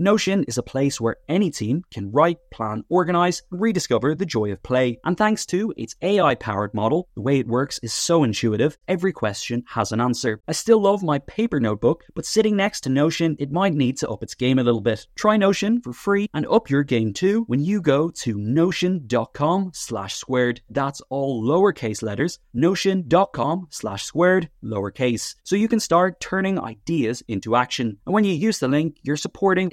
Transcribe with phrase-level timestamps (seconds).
[0.00, 4.52] Notion is a place where any team can write, plan, organize, and rediscover the joy
[4.52, 5.00] of play.
[5.04, 9.12] And thanks to its AI powered model, the way it works is so intuitive, every
[9.12, 10.40] question has an answer.
[10.46, 14.08] I still love my paper notebook, but sitting next to Notion, it might need to
[14.08, 15.04] up its game a little bit.
[15.16, 20.14] Try Notion for free and up your game too when you go to notion.com slash
[20.14, 20.60] squared.
[20.70, 25.34] That's all lowercase letters, notion.com slash squared, lowercase.
[25.42, 27.98] So you can start turning ideas into action.
[28.06, 29.72] And when you use the link, you're supporting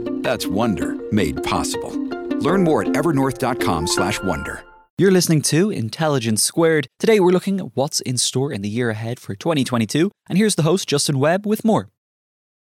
[0.21, 1.91] That's Wonder made possible.
[2.39, 4.63] Learn more at evernorth.com/wonder.
[4.97, 6.87] You're listening to Intelligence Squared.
[6.99, 10.55] Today we're looking at what's in store in the year ahead for 2022, and here's
[10.55, 11.89] the host Justin Webb with more.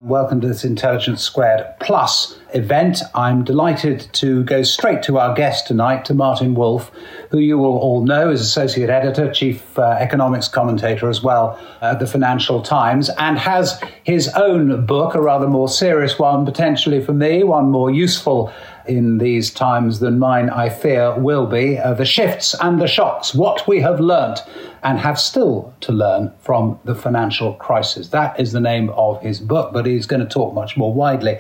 [0.03, 3.03] Welcome to this Intelligence Squared Plus event.
[3.15, 6.91] I'm delighted to go straight to our guest tonight, to Martin Wolf,
[7.31, 12.01] who you will all know is Associate Editor, Chief uh, Economics Commentator as well at
[12.01, 17.12] the Financial Times, and has his own book, a rather more serious one, potentially for
[17.12, 18.53] me, one more useful
[18.89, 23.34] in these times than mine, I fear, will be uh, The Shifts and the Shocks
[23.34, 24.41] What We Have Learnt
[24.83, 28.09] and Have Still to Learn from the Financial Crisis.
[28.09, 31.39] That is the name of his book, but he's going to talk much more widely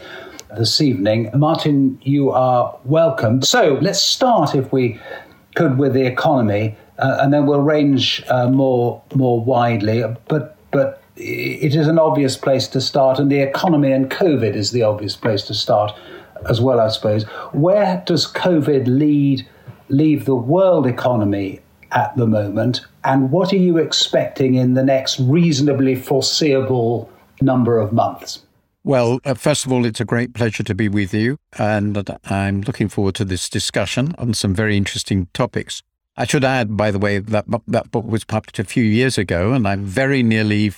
[0.54, 1.30] this evening.
[1.34, 3.42] Martin, you are welcome.
[3.42, 5.00] So let's start, if we
[5.54, 10.02] could, with the economy, uh, and then we'll range uh, more more widely.
[10.28, 14.70] But but it is an obvious place to start, and the economy and COVID is
[14.70, 15.92] the obvious place to start
[16.48, 17.24] as well, I suppose.
[17.52, 19.46] Where does COVID lead
[19.88, 21.60] leave the world economy
[21.92, 27.92] at the moment, and what are you expecting in the next reasonably foreseeable number of
[27.92, 28.45] months?
[28.86, 32.60] Well, uh, first of all, it's a great pleasure to be with you, and I'm
[32.60, 35.82] looking forward to this discussion on some very interesting topics.
[36.16, 39.52] I should add, by the way, that that book was published a few years ago,
[39.52, 40.72] and I'm very nearly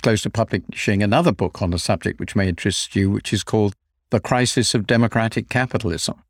[0.00, 3.74] close to publishing another book on the subject, which may interest you, which is called
[4.10, 6.22] the crisis of democratic capitalism.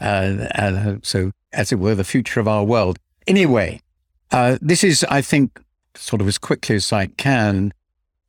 [0.00, 2.98] Uh, uh, so, as it were, the future of our world.
[3.26, 3.82] Anyway,
[4.30, 5.60] uh, this is, I think,
[5.94, 7.74] sort of as quickly as I can,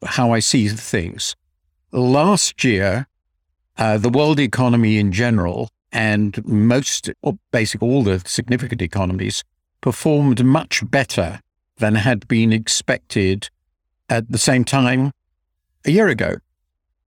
[0.05, 1.37] how I see things.
[1.95, 3.05] Last year,
[3.77, 9.43] uh, the world economy in general and most, or basically all the significant economies,
[9.79, 11.39] performed much better
[11.77, 13.51] than had been expected
[14.09, 15.11] at the same time
[15.85, 16.37] a year ago.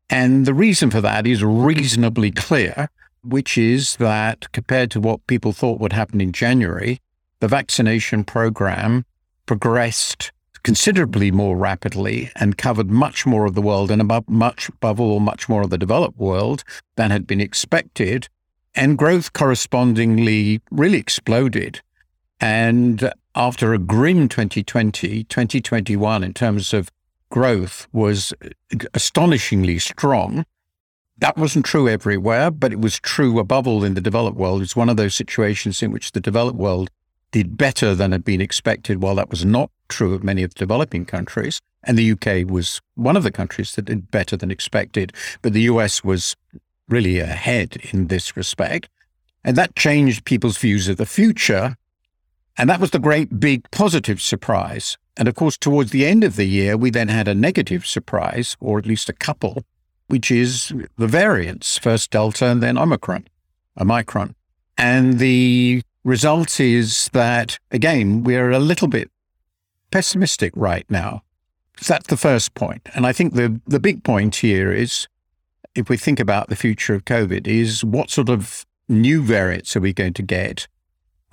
[0.08, 2.88] And the reason for that is reasonably clear,
[3.24, 7.00] which is that compared to what people thought would happen in January,
[7.40, 9.04] the vaccination program
[9.46, 10.30] progressed
[10.66, 15.20] considerably more rapidly and covered much more of the world and above much above all
[15.20, 16.64] much more of the developed world
[16.96, 18.28] than had been expected
[18.74, 21.80] and growth correspondingly really exploded
[22.40, 26.90] and after a grim 2020 2021 in terms of
[27.30, 28.34] growth was
[28.92, 30.44] astonishingly strong.
[31.18, 34.62] That wasn't true everywhere, but it was true above all in the developed world.
[34.62, 36.90] It's one of those situations in which the developed world
[37.30, 40.58] did better than had been expected, while that was not true of many of the
[40.58, 41.60] developing countries.
[41.84, 45.62] And the UK was one of the countries that did better than expected, but the
[45.62, 46.36] US was
[46.88, 48.88] really ahead in this respect.
[49.44, 51.76] And that changed people's views of the future.
[52.58, 54.96] And that was the great big positive surprise.
[55.16, 58.56] And of course, towards the end of the year, we then had a negative surprise,
[58.60, 59.62] or at least a couple,
[60.08, 63.26] which is the variants, first Delta and then Omicron,
[63.80, 64.34] Omicron.
[64.76, 69.10] And the result is that, again, we're a little bit
[69.96, 71.22] pessimistic right now.
[71.88, 72.86] That's the first point.
[72.94, 75.08] And I think the, the big point here is,
[75.74, 79.80] if we think about the future of COVID, is what sort of new variants are
[79.80, 80.68] we going to get?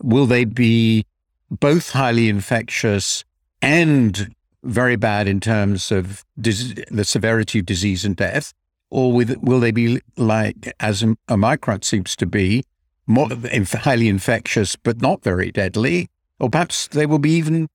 [0.01, 1.05] Will they be
[1.51, 3.25] both highly infectious
[3.61, 4.33] and
[4.63, 8.53] very bad in terms of dis- the severity of disease and death?
[8.89, 12.63] Or with, will they be like, as Omicron seems to be,
[13.07, 13.27] more
[13.73, 16.07] highly infectious but not very deadly,
[16.39, 17.67] or perhaps they will be even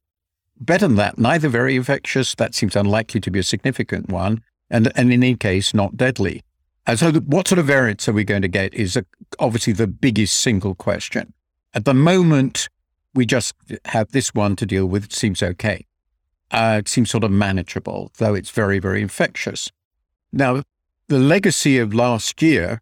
[0.61, 4.93] better than that, neither very infectious, that seems unlikely to be a significant one, and,
[4.97, 6.43] and in any case, not deadly.
[6.87, 9.05] And so, what sort of variants are we going to get is a,
[9.39, 11.35] obviously the biggest single question.
[11.75, 12.69] At the moment,
[13.15, 13.55] we just
[13.87, 15.05] have this one to deal with.
[15.05, 15.87] It seems okay.
[16.51, 19.71] Uh, it seems sort of manageable, though it's very, very infectious.
[20.33, 20.63] Now,
[21.09, 22.81] the legacy of last year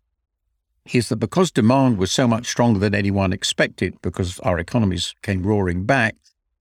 [0.93, 5.43] is that because demand was so much stronger than anyone expected, because our economies came
[5.43, 6.14] roaring back,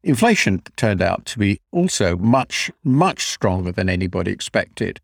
[0.05, 5.01] inflation turned out to be also much, much stronger than anybody expected.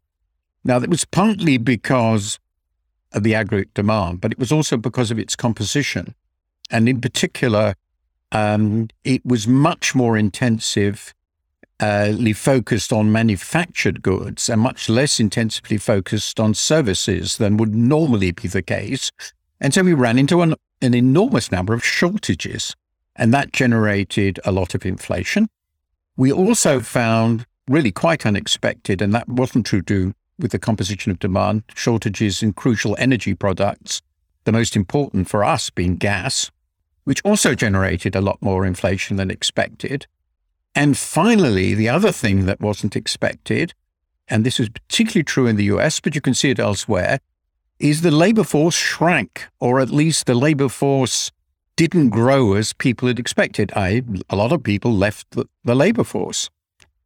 [0.63, 2.39] Now, that was partly because
[3.11, 6.15] of the aggregate demand, but it was also because of its composition.
[6.69, 7.75] And in particular,
[8.31, 11.13] um, it was much more intensive
[11.79, 18.31] uh, focused on manufactured goods and much less intensively focused on services than would normally
[18.31, 19.11] be the case.
[19.59, 22.75] And so we ran into an, an enormous number of shortages,
[23.15, 25.47] and that generated a lot of inflation.
[26.17, 31.11] We also found really quite unexpected, and that wasn't true to, do with the composition
[31.11, 34.01] of demand, shortages in crucial energy products,
[34.43, 36.49] the most important for us being gas,
[37.03, 40.07] which also generated a lot more inflation than expected.
[40.73, 43.73] And finally, the other thing that wasn't expected,
[44.27, 47.19] and this is particularly true in the US, but you can see it elsewhere,
[47.79, 51.31] is the labor force shrank, or at least the labor force
[51.75, 53.71] didn't grow as people had expected.
[53.75, 56.49] I, a lot of people left the, the labor force.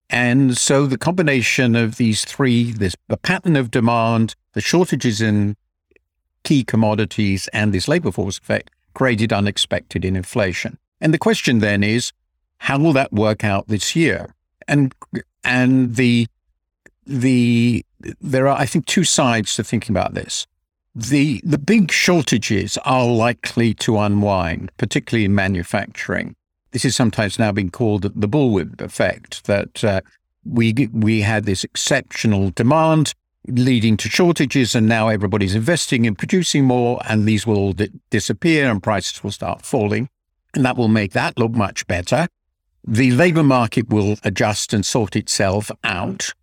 [0.09, 5.55] And so the combination of these three, this the pattern of demand, the shortages in
[6.43, 10.77] key commodities, and this labor force effect created unexpected in inflation.
[11.01, 12.11] And the question then is,
[12.59, 14.33] how will that work out this year?
[14.67, 14.93] And
[15.43, 16.27] and the
[17.05, 17.83] the
[18.21, 20.47] there are I think two sides to thinking about this.
[20.95, 26.35] The the big shortages are likely to unwind, particularly in manufacturing.
[26.71, 29.45] This is sometimes now being called the bullwhip effect.
[29.45, 30.01] That uh,
[30.45, 33.13] we we had this exceptional demand
[33.47, 37.91] leading to shortages, and now everybody's investing in producing more, and these will all di-
[38.09, 40.09] disappear, and prices will start falling,
[40.53, 42.27] and that will make that look much better
[42.87, 46.33] the labour market will adjust and sort itself out.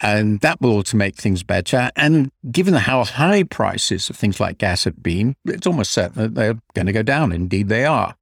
[0.00, 1.90] And that will also make things better.
[1.94, 6.34] And given how high prices of things like gas have been, it's almost certain that
[6.34, 7.32] they're going to go down.
[7.32, 8.14] Indeed, they are.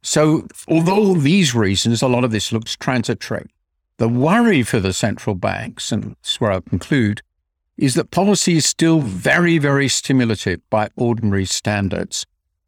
[0.00, 3.46] So, although these reasons, a lot of this looks transitory.
[3.98, 7.20] The worry for the central banks, and this is where I'll conclude,
[7.76, 12.24] is that policy is still very, very stimulative by ordinary standards.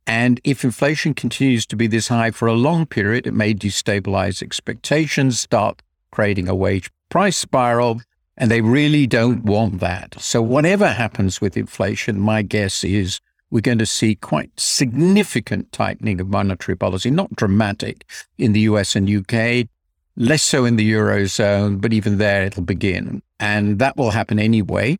[0.06, 4.42] And if inflation continues to be this high for a long period, it may destabilize
[4.42, 8.00] expectations, start creating a wage price spiral,
[8.40, 10.18] and they really don't want that.
[10.18, 13.20] So, whatever happens with inflation, my guess is
[13.50, 18.06] we're going to see quite significant tightening of monetary policy, not dramatic
[18.38, 19.68] in the US and UK,
[20.16, 23.22] less so in the Eurozone, but even there it'll begin.
[23.38, 24.96] And that will happen anyway.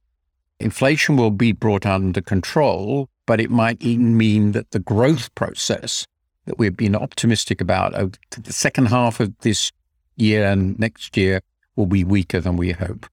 [0.59, 6.07] Inflation will be brought under control, but it might even mean that the growth process
[6.45, 9.73] that we've been optimistic about over the second half of this
[10.17, 11.41] year and next year
[11.75, 13.07] will be weaker than we hope.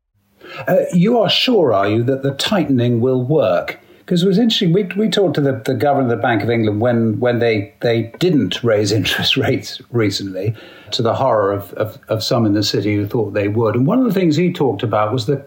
[0.68, 3.80] Uh, you are sure, are you, that the tightening will work?
[4.00, 4.72] Because it was interesting.
[4.72, 7.74] We, we talked to the, the governor of the Bank of England when, when they,
[7.82, 10.56] they didn't raise interest rates recently,
[10.92, 13.76] to the horror of, of, of some in the city who thought they would.
[13.76, 15.46] And one of the things he talked about was the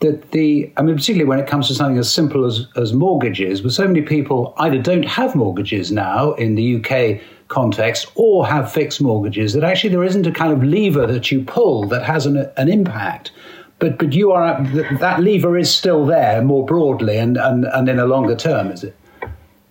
[0.00, 3.62] that the, I mean, particularly when it comes to something as simple as, as mortgages,
[3.62, 8.70] with so many people either don't have mortgages now in the UK context or have
[8.70, 12.26] fixed mortgages, that actually there isn't a kind of lever that you pull that has
[12.26, 13.32] an, an impact.
[13.78, 14.62] But, but you are,
[14.98, 18.84] that lever is still there more broadly and, and, and in a longer term, is
[18.84, 18.96] it?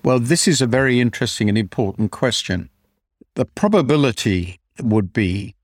[0.04, 2.70] Well, this is a very interesting and important question.
[3.36, 5.56] The probability would be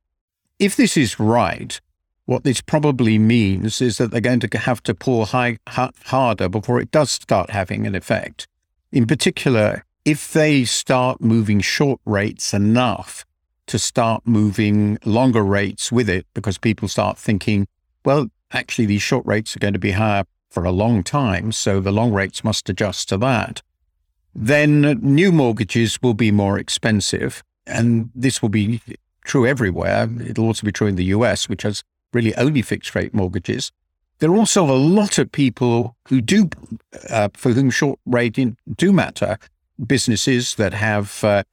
[0.60, 1.80] if this is right,
[2.26, 6.80] what this probably means is that they're going to have to pull high, harder before
[6.80, 8.48] it does start having an effect.
[8.92, 13.26] In particular, if they start moving short rates enough
[13.68, 17.68] to start moving longer rates with it, because people start thinking,
[18.06, 21.80] well, actually, these short rates are going to be higher for a long time, so
[21.80, 23.62] the long rates must adjust to that,
[24.36, 27.44] then new mortgages will be more expensive.
[27.66, 28.82] And this will be
[29.24, 30.10] true everywhere.
[30.28, 31.84] It'll also be true in the US, which has
[32.14, 33.72] really only fixed rate mortgages.
[34.20, 36.50] There are also a lot of people who do,
[37.10, 38.38] uh, for whom short rate
[38.76, 39.38] do matter.
[39.86, 41.44] Businesses that have uh,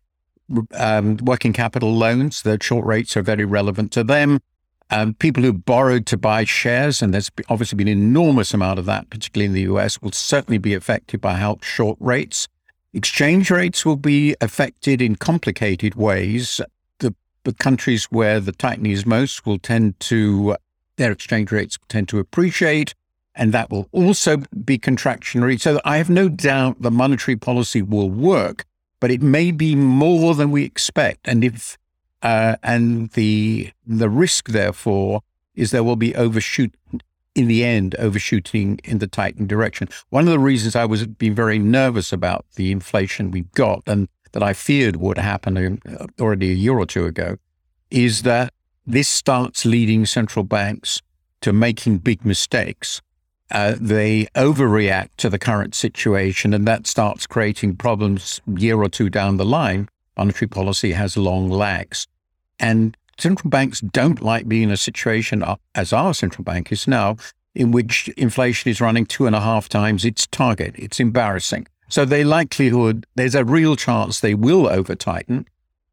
[0.74, 4.40] um, working capital loans, the short rates are very relevant to them.
[4.92, 8.86] Um, people who borrowed to buy shares, and there's obviously been an enormous amount of
[8.86, 12.48] that, particularly in the US, will certainly be affected by how short rates.
[12.92, 16.60] Exchange rates will be affected in complicated ways.
[16.98, 20.56] The, the countries where the tightening is most will tend to,
[20.96, 22.94] their exchange rates tend to appreciate,
[23.36, 25.60] and that will also be contractionary.
[25.60, 28.64] So I have no doubt the monetary policy will work,
[28.98, 31.28] but it may be more than we expect.
[31.28, 31.78] And if,
[32.22, 35.22] uh, and the, the risk, therefore,
[35.54, 36.74] is there will be overshoot
[37.34, 39.88] in the end overshooting in the tightening direction.
[40.10, 44.08] One of the reasons I was being very nervous about the inflation we've got and
[44.32, 47.36] that I feared would happen uh, already a year or two ago
[47.90, 48.52] is that
[48.86, 51.02] this starts leading central banks
[51.40, 53.00] to making big mistakes.
[53.50, 59.10] Uh, they overreact to the current situation, and that starts creating problems year or two
[59.10, 59.88] down the line.
[60.16, 62.06] Monetary policy has long lags.
[62.60, 67.16] And central banks don't like being in a situation, as our central bank is now,
[67.54, 70.74] in which inflation is running two and a half times its target.
[70.76, 71.66] It's embarrassing.
[71.88, 75.46] So the likelihood, there's a real chance they will over tighten,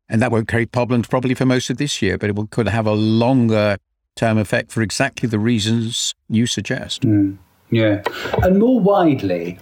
[0.07, 2.67] and that won't create problems probably for most of this year, but it will, could
[2.67, 3.77] have a longer
[4.15, 7.01] term effect for exactly the reasons you suggest.
[7.01, 7.37] Mm,
[7.71, 8.03] yeah.
[8.43, 9.57] And more widely,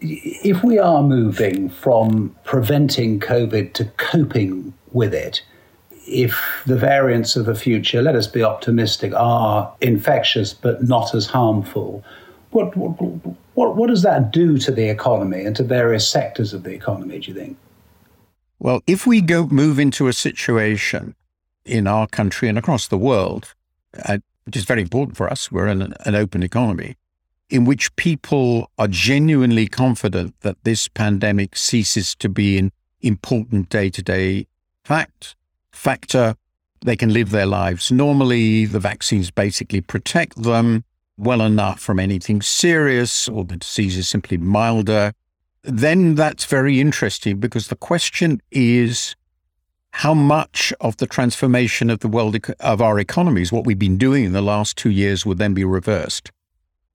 [0.00, 5.42] if we are moving from preventing COVID to coping with it,
[6.06, 11.26] if the variants of the future, let us be optimistic, are infectious but not as
[11.26, 12.04] harmful,
[12.50, 12.90] what, what,
[13.54, 17.18] what, what does that do to the economy and to various sectors of the economy,
[17.18, 17.56] do you think?
[18.58, 21.14] Well, if we go move into a situation
[21.64, 23.54] in our country and across the world,
[24.04, 26.96] uh, which is very important for us, we're in an, an open economy,
[27.50, 33.90] in which people are genuinely confident that this pandemic ceases to be an important day
[33.90, 34.46] to day
[34.84, 35.34] fact,
[35.84, 36.34] factor.
[36.80, 38.66] They can live their lives normally.
[38.66, 40.84] The vaccines basically protect them
[41.16, 45.12] well enough from anything serious, or the disease is simply milder.
[45.62, 49.14] Then that's very interesting because the question is
[49.92, 54.24] how much of the transformation of the world of our economies, what we've been doing
[54.24, 56.32] in the last two years, would then be reversed.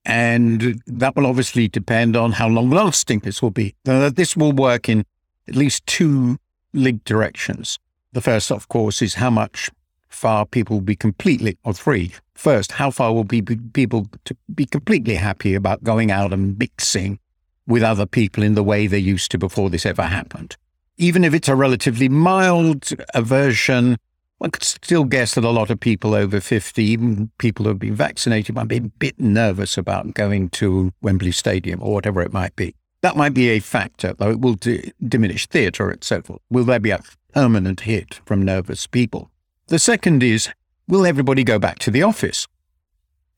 [0.06, 3.74] And that will obviously depend on how long lasting this will be.
[3.86, 5.06] This will work in
[5.48, 6.38] at least two
[6.74, 7.80] linked directions.
[8.12, 9.70] The first, of course, is how much
[10.08, 12.14] far people will be completely, or three.
[12.34, 17.20] First, how far will be people to be completely happy about going out and mixing
[17.68, 20.58] with other people in the way they used to before this ever happened?
[20.98, 23.98] Even if it's a relatively mild aversion,
[24.40, 27.80] one could still guess that a lot of people over 50, even people who have
[27.80, 32.34] been vaccinated, might be a bit nervous about going to Wembley Stadium or whatever it
[32.34, 32.74] might be.
[33.02, 36.42] That might be a factor, though it will d- diminish theatre and so forth.
[36.50, 37.00] Will there be a
[37.34, 39.30] permanent hit from nervous people.
[39.68, 40.50] The second is
[40.88, 42.48] will everybody go back to the office?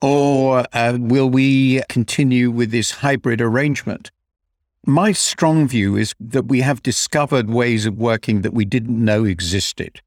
[0.02, 4.10] Or uh, will we continue with this hybrid arrangement?
[4.86, 9.26] My strong view is that we have discovered ways of working that we didn't know
[9.26, 10.02] existed.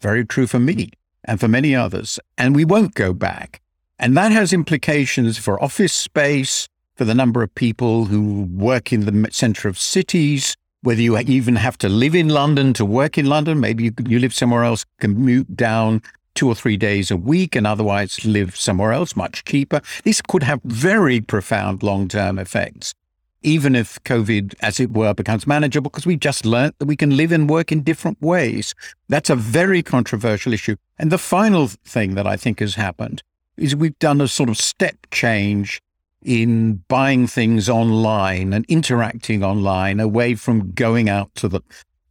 [0.00, 0.90] Very true for me
[1.24, 2.18] and for many others.
[2.36, 3.62] And we won't go back.
[3.98, 9.06] And that has implications for office space, for the number of people who work in
[9.06, 13.26] the center of cities, whether you even have to live in London to work in
[13.26, 16.02] London, maybe you, you live somewhere else, commute down
[16.34, 19.80] two or three days a week and otherwise live somewhere else much cheaper.
[20.04, 22.94] This could have very profound long term effects,
[23.42, 27.16] even if COVID, as it were, becomes manageable, because we've just learned that we can
[27.16, 28.74] live and work in different ways.
[29.08, 30.76] That's a very controversial issue.
[30.98, 33.22] And the final thing that I think has happened
[33.56, 35.82] is we've done a sort of step change
[36.22, 41.60] in buying things online and interacting online away from going out to the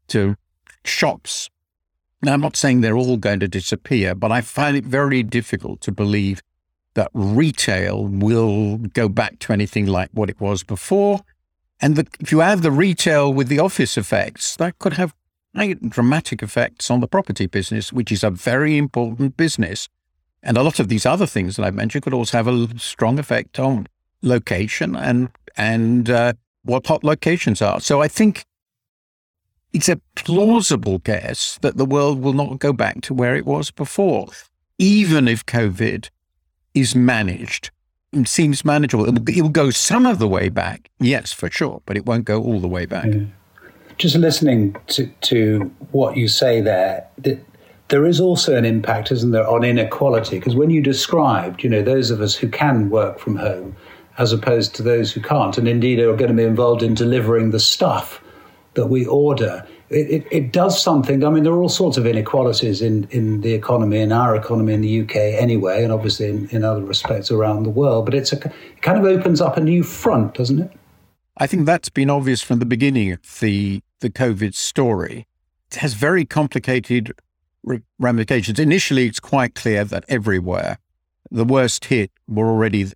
[0.07, 0.35] to
[0.83, 1.49] shops.
[2.21, 5.81] Now, I'm not saying they're all going to disappear, but I find it very difficult
[5.81, 6.41] to believe
[6.95, 11.21] that retail will go back to anything like what it was before.
[11.79, 15.13] And the, if you add the retail with the office effects, that could have
[15.87, 19.87] dramatic effects on the property business, which is a very important business.
[20.43, 23.19] And a lot of these other things that I mentioned could also have a strong
[23.19, 23.87] effect on
[24.21, 26.33] location and and uh,
[26.63, 27.79] what hot locations are.
[27.79, 28.45] So I think
[29.73, 33.71] it's a plausible guess that the world will not go back to where it was
[33.71, 34.27] before,
[34.77, 36.09] even if COVID
[36.73, 37.71] is managed.
[38.11, 39.05] It seems manageable.
[39.05, 42.05] It will, it will go some of the way back, yes, for sure, but it
[42.05, 43.05] won't go all the way back.
[43.05, 43.25] Yeah.
[43.99, 47.05] Just listening to, to what you say there,
[47.89, 50.39] there is also an impact, isn't there, on inequality?
[50.39, 53.75] Because when you described, you know, those of us who can work from home,
[54.19, 57.51] as opposed to those who can't, and indeed are going to be involved in delivering
[57.51, 58.21] the stuff
[58.73, 59.65] that we order.
[59.89, 61.23] It, it, it, does something.
[61.23, 64.73] I mean, there are all sorts of inequalities in, in the economy, in our economy
[64.73, 68.05] in the UK anyway, and obviously in, in other respects around the world.
[68.05, 70.71] But it's a, it kind of opens up a new front, doesn't it?
[71.37, 75.25] I think that's been obvious from the beginning of the, the COVID story.
[75.71, 77.13] It has very complicated
[77.97, 78.59] ramifications.
[78.59, 80.77] Initially, it's quite clear that everywhere
[81.31, 82.91] the worst hit were already,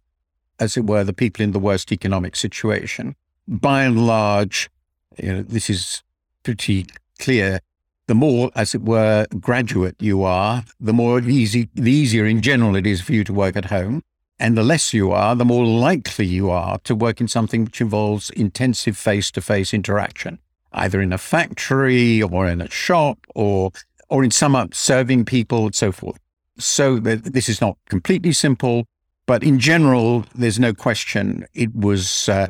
[0.63, 3.15] as it were, the people in the worst economic situation.
[3.47, 4.69] By and large,
[5.17, 6.01] you know, this is
[6.43, 6.87] pretty
[7.19, 7.59] clear.
[8.07, 12.75] The more, as it were, graduate you are, the more easy, the easier in general
[12.75, 14.01] it is for you to work at home.
[14.39, 17.79] And the less you are, the more likely you are to work in something which
[17.79, 20.39] involves intensive face to face interaction,
[20.73, 23.71] either in a factory or in a shop or,
[24.09, 26.19] or in some up serving people and so forth.
[26.57, 28.85] So this is not completely simple,
[29.25, 32.47] but in general, there's no question it was uh,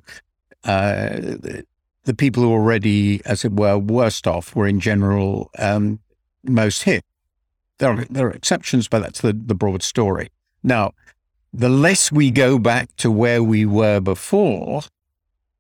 [0.64, 1.10] uh,
[2.06, 6.00] the people who already, as it were, worst off were in general um,
[6.44, 7.04] most hit.
[7.78, 10.30] There are, there are exceptions, but that's the, the broad story.
[10.64, 10.94] Now,
[11.54, 14.82] the less we go back to where we were before,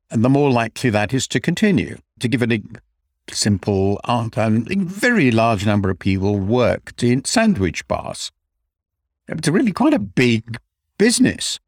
[0.10, 1.98] and the more likely that is to continue.
[2.20, 2.77] To give an
[3.29, 8.32] simple answer, a very large number of people worked in sandwich bars.
[9.27, 10.58] It's really quite a big
[11.03, 11.60] business.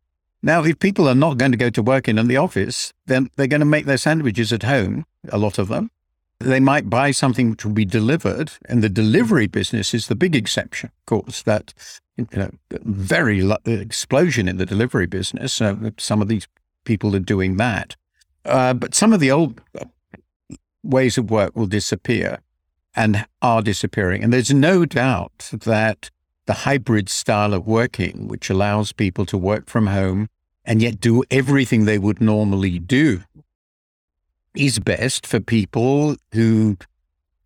[0.41, 3.53] Now, if people are not going to go to work in, the office, then they're
[3.55, 5.89] going to make their sandwiches at home, a lot of them.
[6.39, 10.35] They might buy something which will be delivered, and the delivery business is the big
[10.35, 11.73] exception, of course, that
[12.15, 12.51] you know,
[12.83, 15.59] very lo- explosion in the delivery business.
[15.59, 16.47] Uh, some of these
[16.85, 17.97] people are doing that.
[18.45, 19.85] Uh, but some of the old uh,
[20.81, 22.39] ways of work will disappear
[22.95, 24.23] and are disappearing.
[24.23, 26.09] And there's no doubt that
[26.45, 30.27] the hybrid style of working, which allows people to work from home
[30.63, 33.21] and yet do everything they would normally do,
[34.55, 36.77] is best for people who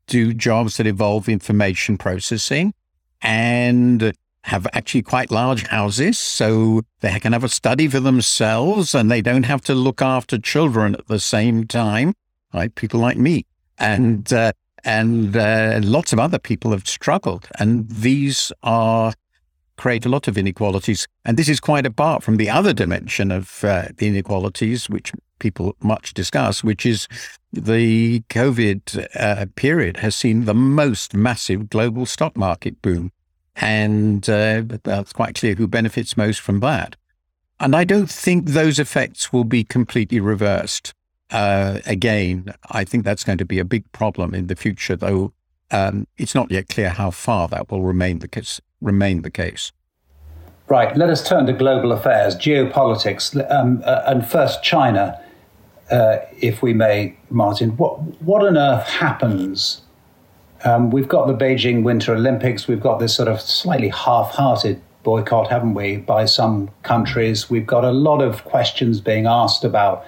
[0.08, 2.74] do jobs that involve information processing
[3.22, 4.14] and
[4.44, 9.22] have actually quite large houses, so they can have a study for themselves and they
[9.22, 12.14] don't have to look after children at the same time,
[12.54, 12.74] right?
[12.76, 13.46] People like me.
[13.78, 17.48] And uh, and uh, lots of other people have struggled.
[17.60, 19.14] And these are
[19.80, 21.08] create a lot of inequalities.
[21.24, 25.76] And this is quite apart from the other dimension of uh, the inequalities, which people
[25.82, 27.08] much discuss, which is
[27.54, 33.12] the COVID uh, period has seen the most massive global stock market boom.
[33.56, 36.98] And uh, it's quite clear who benefits most from that.
[37.60, 40.94] And I don't think those effects will be completely reversed
[41.32, 45.34] uh, again, I think that's going to be a big problem in the future, though
[45.72, 48.60] um, it's not yet clear how far that will remain the case.
[48.82, 49.72] Remain the case.
[50.68, 50.96] Right.
[50.96, 55.20] Let us turn to global affairs, geopolitics, um, uh, and first China,
[55.90, 57.76] uh, if we may, Martin.
[57.78, 59.82] What what on earth happens?
[60.64, 62.68] Um, we've got the Beijing Winter Olympics.
[62.68, 67.50] We've got this sort of slightly half-hearted boycott, haven't we, by some countries?
[67.50, 70.06] We've got a lot of questions being asked about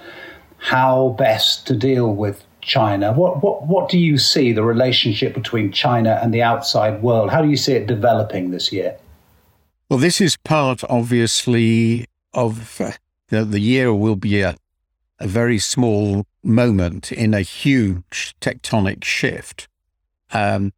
[0.62, 3.12] how best to deal with China.
[3.12, 7.30] What, what, what do you see the relationship between China and the outside world?
[7.30, 8.96] How do you see it developing this year?
[9.88, 12.92] Well, this is part, obviously, of uh,
[13.28, 14.56] the, the year will be a,
[15.18, 19.66] a very small moment in a huge tectonic shift,
[20.32, 20.72] um,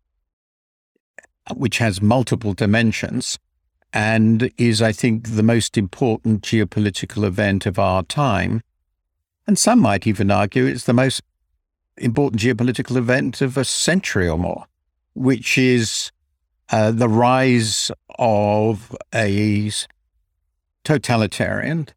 [1.55, 3.38] which has multiple dimensions
[3.92, 8.62] and is, I think, the most important geopolitical event of our time
[9.46, 11.22] and some might even argue it's the most
[11.96, 14.64] important geopolitical event of a century or more,
[15.14, 16.11] which is
[16.70, 19.70] uh, the rise of a
[20.83, 21.88] totalitarian,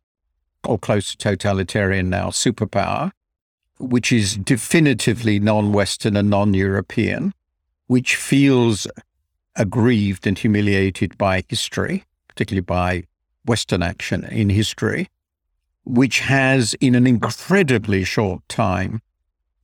[0.66, 3.12] or close to totalitarian now, superpower,
[3.80, 7.34] which is definitively non Western and non European,
[7.88, 8.88] which feels
[9.56, 13.04] aggrieved and humiliated by history, particularly by
[13.46, 15.08] Western action in history,
[15.88, 19.02] which has, in an incredibly short time,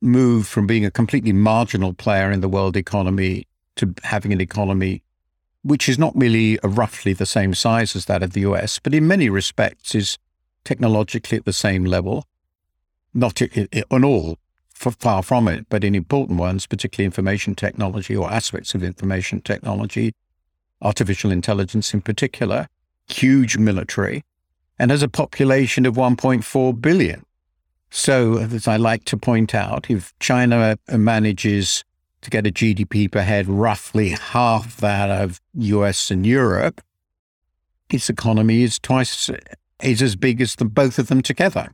[0.02, 5.04] moved from being a completely marginal player in the world economy to having an economy
[5.64, 9.08] which is not merely roughly the same size as that of the US, but in
[9.08, 10.18] many respects is
[10.66, 12.26] technologically at the same level.
[13.14, 13.42] Not
[13.90, 14.38] on all,
[14.74, 20.14] far from it, but in important ones, particularly information technology or aspects of information technology,
[20.82, 22.68] artificial intelligence in particular,
[23.08, 24.26] huge military,
[24.80, 27.26] and has a population of 1.4 billion.
[27.90, 31.84] So, as I like to point out, if China manages
[32.22, 36.82] to get a GDP per head roughly half that of US and Europe,
[37.92, 39.30] its economy is twice
[39.82, 41.72] is as big as the both of them together.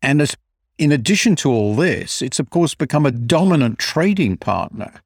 [0.00, 0.36] And as,
[0.78, 5.02] in addition to all this, it's of course become a dominant trading partner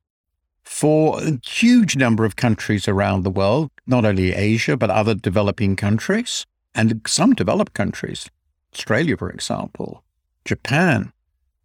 [0.63, 5.77] for a huge number of countries around the world, not only Asia, but other developing
[5.77, 8.29] countries and some developed countries,
[8.75, 10.03] Australia, for example,
[10.45, 11.13] Japan.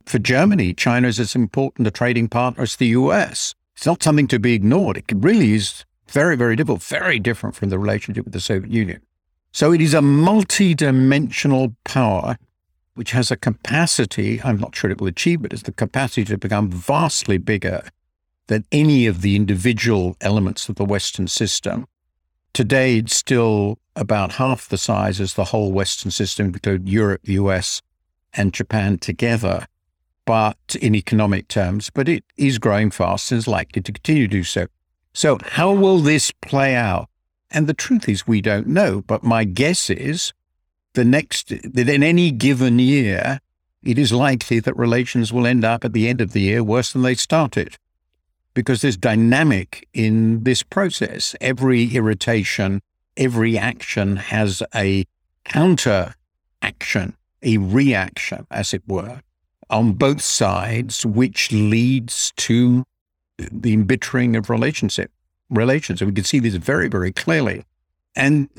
[0.06, 3.54] For Germany, China is as important a trading partner as the US.
[3.76, 4.98] It's not something to be ignored.
[4.98, 9.02] It really is very, very difficult, very different from the relationship with the Soviet Union.
[9.52, 12.38] So it is a multi-dimensional power
[13.00, 16.26] which has a capacity, I'm not sure it will achieve, but it, it's the capacity
[16.26, 17.84] to become vastly bigger
[18.48, 21.88] than any of the individual elements of the Western system.
[22.60, 27.36] Today, it's still about half the size as the whole Western system, including Europe, the
[27.36, 27.82] US,
[28.34, 29.66] and Japan together,
[30.26, 34.32] but in economic terms, but it is growing fast and is likely to continue to
[34.40, 34.68] do so.
[35.14, 37.08] So, how will this play out?
[37.50, 39.04] And the truth is, we don't know.
[39.08, 40.34] But my guess is
[40.96, 43.40] the next, that in any given year,
[43.84, 46.92] it is likely that relations will end up at the end of the year worse
[46.92, 47.78] than they started
[48.54, 51.36] because there's dynamic in this process.
[51.42, 52.82] Every irritation,
[53.18, 55.06] every action has a
[55.46, 56.16] counter
[56.62, 59.22] action, a reaction, as it were,
[59.70, 62.84] on both sides, which leads to
[63.38, 65.12] the embittering of relationship
[65.50, 66.02] relations.
[66.02, 67.64] And we can see this very, very clearly.
[68.16, 68.50] And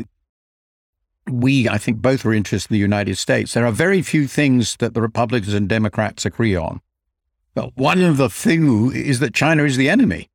[1.28, 3.54] we, I think, both are interested in the United States.
[3.54, 6.80] There are very few things that the Republicans and Democrats agree on.
[7.54, 10.28] Well, one of the few is that China is the enemy.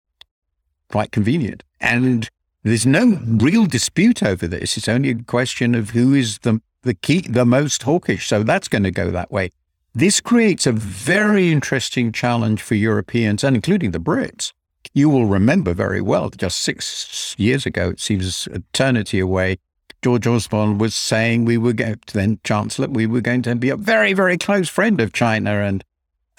[0.89, 1.63] Quite convenient.
[1.79, 2.29] And
[2.63, 4.77] there's no real dispute over this.
[4.77, 8.27] It's only a question of who is the, the key, the most hawkish.
[8.27, 9.49] So that's going to go that way.
[9.93, 14.51] This creates a very interesting challenge for Europeans and including the Brits.
[14.93, 19.57] You will remember very well, just six years ago, it seems eternity away,
[20.05, 23.69] George Osborne was saying we were going to, then Chancellor, we were going to be
[23.71, 25.49] a very, very close friend of China.
[25.61, 25.83] And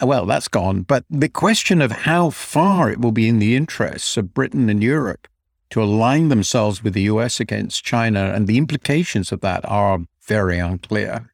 [0.03, 0.83] well, that's gone.
[0.83, 4.83] But the question of how far it will be in the interests of Britain and
[4.83, 5.27] Europe
[5.71, 10.59] to align themselves with the US against China and the implications of that are very
[10.59, 11.31] unclear.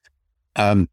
[0.57, 0.89] Um,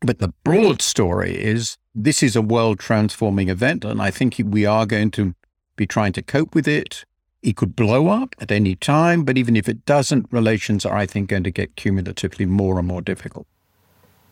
[0.00, 4.66] but the broad story is this is a world transforming event, and I think we
[4.66, 5.34] are going to
[5.76, 7.04] be trying to cope with it.
[7.42, 11.06] It could blow up at any time, but even if it doesn't, relations are, I
[11.06, 13.46] think, going to get cumulatively more and more difficult.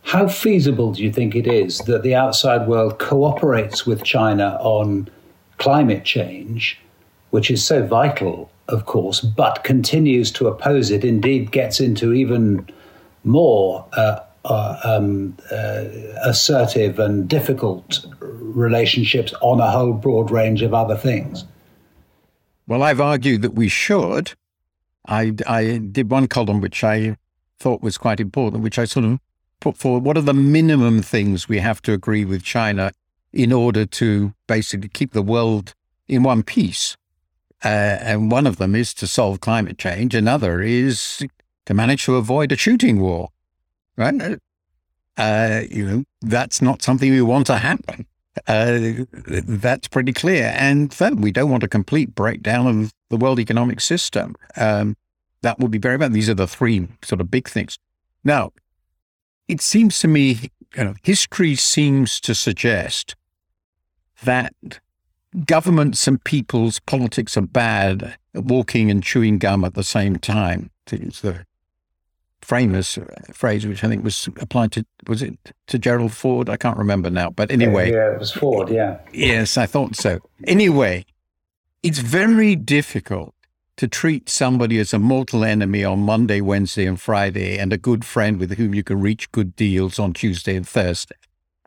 [0.04, 5.08] How feasible do you think it is that the outside world cooperates with China on
[5.58, 6.78] climate change,
[7.30, 12.68] which is so vital, of course, but continues to oppose it, indeed gets into even
[13.24, 15.84] more uh, uh, um, uh,
[16.22, 21.44] assertive and difficult relationships on a whole broad range of other things?
[22.66, 24.32] Well, I've argued that we should.
[25.06, 27.16] I, I did one column which I
[27.58, 29.18] thought was quite important, which I sort of
[29.60, 32.92] put forward what are the minimum things we have to agree with China
[33.32, 35.74] in order to basically keep the world
[36.08, 36.96] in one piece.
[37.64, 40.14] Uh, and one of them is to solve climate change.
[40.14, 41.24] Another is
[41.66, 43.30] to manage to avoid a shooting war,
[43.96, 44.38] right?
[45.16, 48.06] Uh, you know, that's not something we want to happen.
[48.46, 50.52] Uh, that's pretty clear.
[50.56, 54.34] And third, we don't want a complete breakdown of the world economic system.
[54.56, 54.96] Um,
[55.42, 56.12] that would be very bad.
[56.12, 57.78] These are the three sort of big things.
[58.24, 58.52] Now,
[59.48, 63.14] it seems to me, you know, history seems to suggest
[64.22, 64.54] that
[65.44, 70.70] governments and people's politics are bad at walking and chewing gum at the same time.
[70.90, 71.44] It's the
[72.40, 72.98] famous
[73.32, 76.48] phrase, which I think was applied to, was it to Gerald Ford?
[76.48, 77.30] I can't remember now.
[77.30, 77.90] But anyway.
[77.90, 78.98] Yeah, it was Ford, yeah.
[79.12, 80.20] Yes, I thought so.
[80.46, 81.06] Anyway,
[81.82, 83.34] it's very difficult
[83.76, 88.04] to treat somebody as a mortal enemy on Monday, Wednesday, and Friday, and a good
[88.04, 91.16] friend with whom you can reach good deals on Tuesday and Thursday.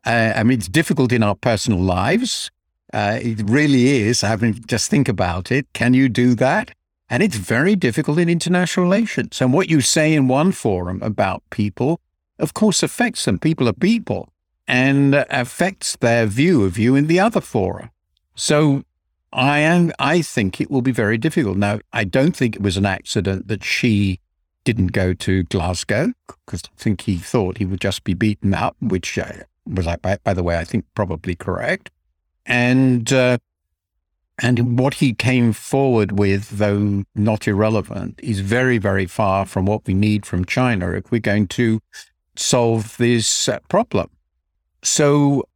[0.06, 2.50] Uh, I mean, it's difficult in our personal lives.
[2.93, 4.24] Uh, it really is.
[4.24, 5.67] I mean, just think about it.
[5.74, 6.72] Can you do that?
[7.10, 9.41] And it's very difficult in international relations.
[9.41, 12.00] And what you say in one forum about people,
[12.39, 13.39] of course, affects them.
[13.39, 14.30] People are people
[14.67, 17.89] and affects their view of you in the other forum.
[18.36, 18.84] So
[19.34, 19.92] I am.
[20.00, 21.58] I think it will be very difficult.
[21.58, 24.20] Now, I don't think it was an accident that Xi
[24.63, 28.76] didn't go to Glasgow because I think he thought he would just be beaten up,
[28.82, 29.32] which uh,
[29.66, 31.90] was, by, by, the way, I think probably correct.
[32.46, 33.38] And uh,
[34.40, 39.86] and what he came forward with, though not irrelevant, is very, very far from what
[39.88, 41.82] we need from China if we're going to
[42.36, 44.10] solve this uh, problem.
[44.84, 45.48] So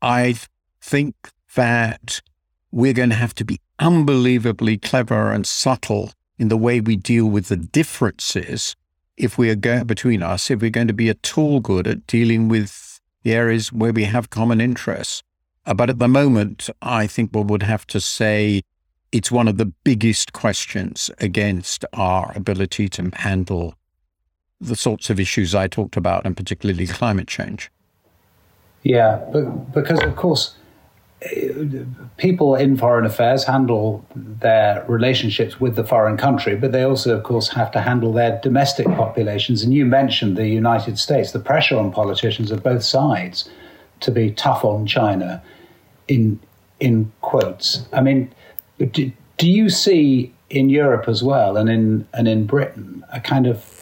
[0.00, 0.36] I
[0.80, 1.14] think
[1.54, 2.20] that
[2.72, 7.26] we're going to have to be unbelievably clever and subtle in the way we deal
[7.26, 8.76] with the differences
[9.16, 12.06] if we are going between us, if we're going to be at all good at
[12.06, 15.22] dealing with the areas where we have common interests.
[15.66, 18.62] Uh, but at the moment, I think we would have to say
[19.12, 23.74] it's one of the biggest questions against our ability to handle
[24.60, 27.70] the sorts of issues I talked about, and particularly climate change.
[28.82, 30.54] Yeah, but because of course
[32.16, 37.24] people in foreign affairs handle their relationships with the foreign country, but they also, of
[37.24, 39.62] course, have to handle their domestic populations.
[39.62, 43.50] And you mentioned the United States, the pressure on politicians of both sides
[44.00, 45.42] to be tough on China,
[46.08, 46.40] in
[46.80, 47.86] in quotes.
[47.92, 48.32] I mean,
[48.78, 53.46] do, do you see in Europe as well, and in and in Britain, a kind
[53.46, 53.79] of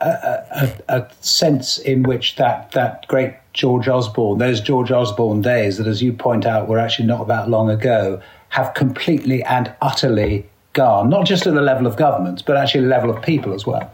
[0.00, 5.86] a, a, sense in which that that great George Osborne, those George Osborne days that,
[5.86, 11.08] as you point out, were actually not that long ago, have completely and utterly gone,
[11.08, 13.90] not just at the level of governments, but actually the level of people as well.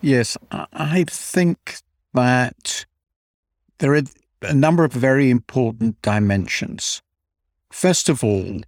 [0.00, 1.80] Yes, I think
[2.14, 2.84] that
[3.78, 4.02] there are
[4.42, 7.02] a number of very important dimensions.
[7.70, 8.60] First of all,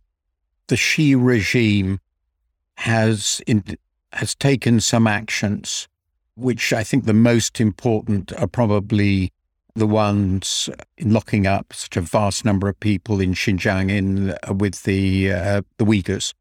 [0.69, 2.01] the Xi regime
[2.77, 3.65] has in,
[4.15, 5.89] has taken some actions,
[6.37, 9.33] which I think the most important are probably
[9.75, 14.55] the ones in locking up such a vast number of people in Xinjiang in uh,
[14.55, 16.33] with the uh, the Uyghurs,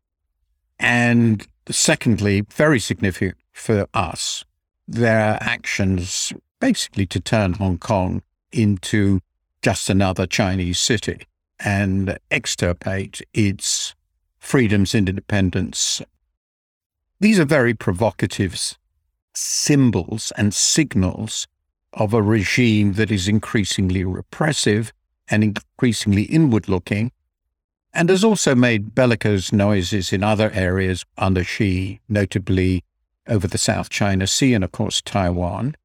[0.79, 4.43] and secondly, very significant for us,
[4.87, 9.19] their actions basically to turn Hong Kong into
[9.61, 11.25] just another Chinese city
[11.59, 13.95] and extirpate its
[14.37, 16.01] freedoms independence.
[17.23, 18.77] These are very provocative
[19.33, 21.47] symbols and signals
[21.93, 24.91] of a regime that is increasingly repressive
[25.29, 27.13] and increasingly inward looking,
[27.93, 32.83] and has also made bellicose noises in other areas under Xi, notably
[33.25, 35.77] over the South China Sea and, of course, Taiwan.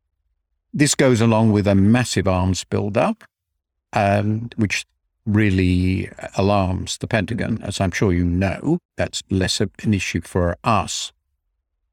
[0.74, 3.22] This goes along with a massive arms buildup,
[3.92, 4.86] um, which
[5.24, 8.80] really alarms the Pentagon, as I'm sure you know.
[8.96, 11.12] That's less of an issue for us.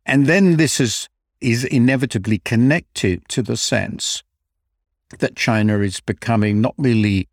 [0.06, 1.10] And then this is
[1.42, 4.24] is inevitably connected to the sense
[5.20, 7.28] that China is becoming not merely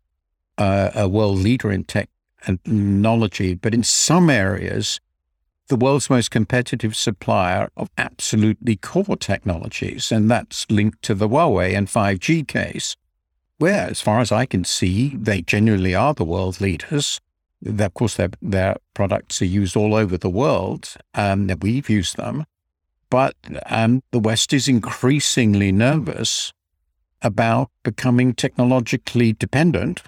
[0.57, 4.99] uh, a world leader in technology, but in some areas,
[5.67, 10.11] the world's most competitive supplier of absolutely core technologies.
[10.11, 12.95] And that's linked to the Huawei and 5G case,
[13.57, 17.19] where, as far as I can see, they genuinely are the world leaders.
[17.65, 22.17] Of course, their, their products are used all over the world, um, and we've used
[22.17, 22.45] them.
[23.13, 23.35] But
[23.67, 26.51] um, the West is increasingly nervous
[27.21, 30.01] about becoming technologically dependent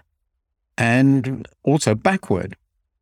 [0.76, 2.56] and also backward.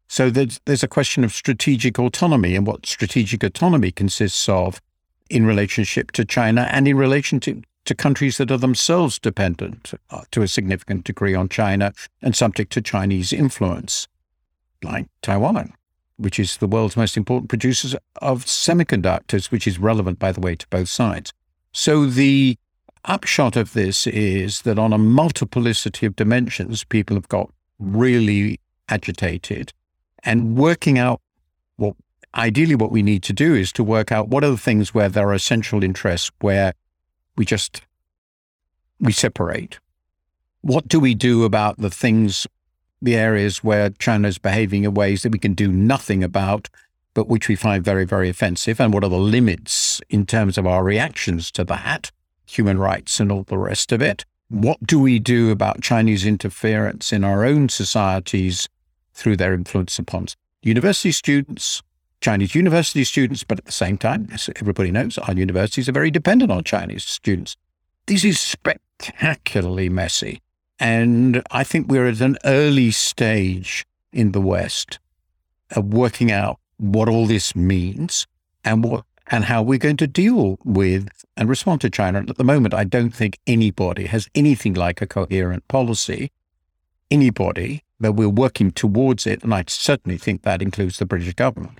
[0.10, 4.82] So there's, there's a question of strategic autonomy and what strategic autonomy consists of
[5.30, 10.24] in relationship to China and in relation to, to countries that are themselves dependent uh,
[10.32, 14.10] to a significant degree on China and subject to Chinese influence,
[14.84, 15.74] like Taiwan
[16.18, 20.56] which is the world's most important producers of semiconductors, which is relevant, by the way,
[20.56, 21.34] to both sides.
[21.72, 22.58] So the
[23.06, 29.74] upshot of this is that on a multiplicity of dimensions, people have got really agitated
[30.24, 31.20] and working out
[31.78, 31.96] what
[32.36, 35.10] ideally what we need to do is to work out what are the things where
[35.10, 36.74] there are essential interests where
[37.36, 37.82] we just
[39.00, 39.80] we separate.
[40.62, 42.48] What do we do about the things
[43.04, 46.70] the areas where China is behaving in ways that we can do nothing about,
[47.14, 48.80] but which we find very, very offensive?
[48.80, 52.12] And what are the limits in terms of our reactions to that,
[52.46, 54.26] human rights and all the rest of it?
[54.50, 58.70] What do we do about Chinese interference in our own societies
[59.14, 60.28] through their influence upon
[60.62, 61.82] university students,
[62.22, 66.12] Chinese university students, but at the same time, as everybody knows, our universities are very
[66.12, 67.58] dependent on Chinese students.
[68.06, 70.43] This is spectacularly messy.
[70.84, 75.00] And I think we're at an early stage in the West
[75.72, 78.28] of working out what all this means
[78.66, 82.20] and what and how we're going to deal with and respond to China.
[82.20, 86.34] And at the moment, I don't think anybody has anything like a coherent policy.
[87.10, 89.42] Anybody, but we're working towards it.
[89.42, 91.80] And I certainly think that includes the British government.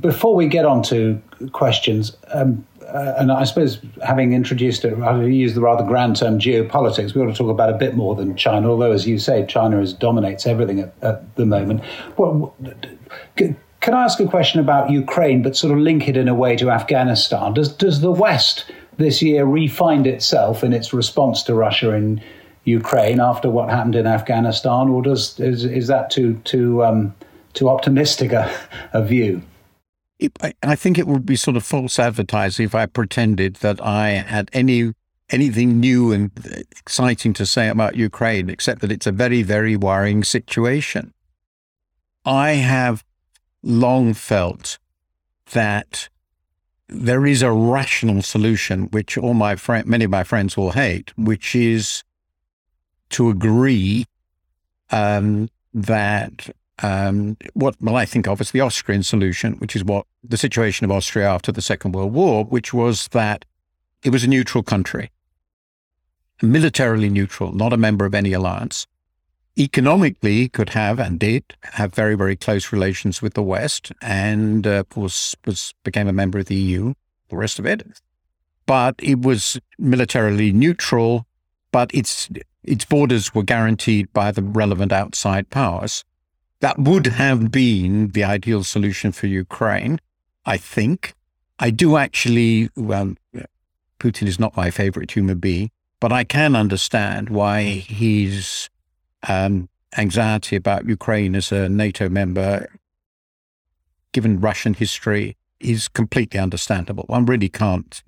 [0.00, 1.20] Before we get on to
[1.52, 6.38] questions, um, uh, and I suppose having introduced it, I use the rather grand term
[6.38, 9.44] geopolitics, we ought to talk about a bit more than China, although, as you say,
[9.46, 11.82] China is, dominates everything at, at the moment.
[12.16, 12.54] Well,
[13.36, 16.56] can I ask a question about Ukraine, but sort of link it in a way
[16.56, 17.54] to Afghanistan?
[17.54, 22.20] Does, does the West this year refind itself in its response to Russia in
[22.64, 27.14] Ukraine after what happened in Afghanistan, or does is, is that too too um,
[27.54, 28.52] too optimistic a,
[28.92, 29.42] a view?
[30.62, 34.50] I think it would be sort of false advertising if I pretended that I had
[34.52, 34.92] any
[35.30, 36.30] anything new and
[36.78, 41.12] exciting to say about Ukraine, except that it's a very, very worrying situation.
[42.24, 43.04] I have
[43.62, 44.78] long felt
[45.52, 46.08] that
[46.88, 51.16] there is a rational solution, which all my friend, many of my friends will hate,
[51.18, 52.02] which is
[53.10, 54.06] to agree
[54.90, 56.48] um, that
[56.82, 60.84] um, what well I think of as the Austrian solution, which is what the situation
[60.84, 63.44] of Austria after the Second World War, which was that
[64.04, 65.10] it was a neutral country,
[66.40, 68.86] militarily neutral, not a member of any alliance.
[69.58, 74.84] Economically, could have and did have very very close relations with the West, and uh,
[74.94, 76.94] was was became a member of the EU.
[77.28, 77.82] The rest of it,
[78.66, 81.26] but it was militarily neutral,
[81.72, 82.28] but its
[82.62, 86.04] its borders were guaranteed by the relevant outside powers.
[86.60, 90.00] That would have been the ideal solution for Ukraine,
[90.44, 91.14] I think.
[91.58, 93.14] I do actually, well,
[94.00, 98.70] Putin is not my favorite human being, but I can understand why his
[99.28, 102.68] um, anxiety about Ukraine as a NATO member,
[104.12, 107.04] given Russian history, is completely understandable.
[107.08, 108.02] One really can't,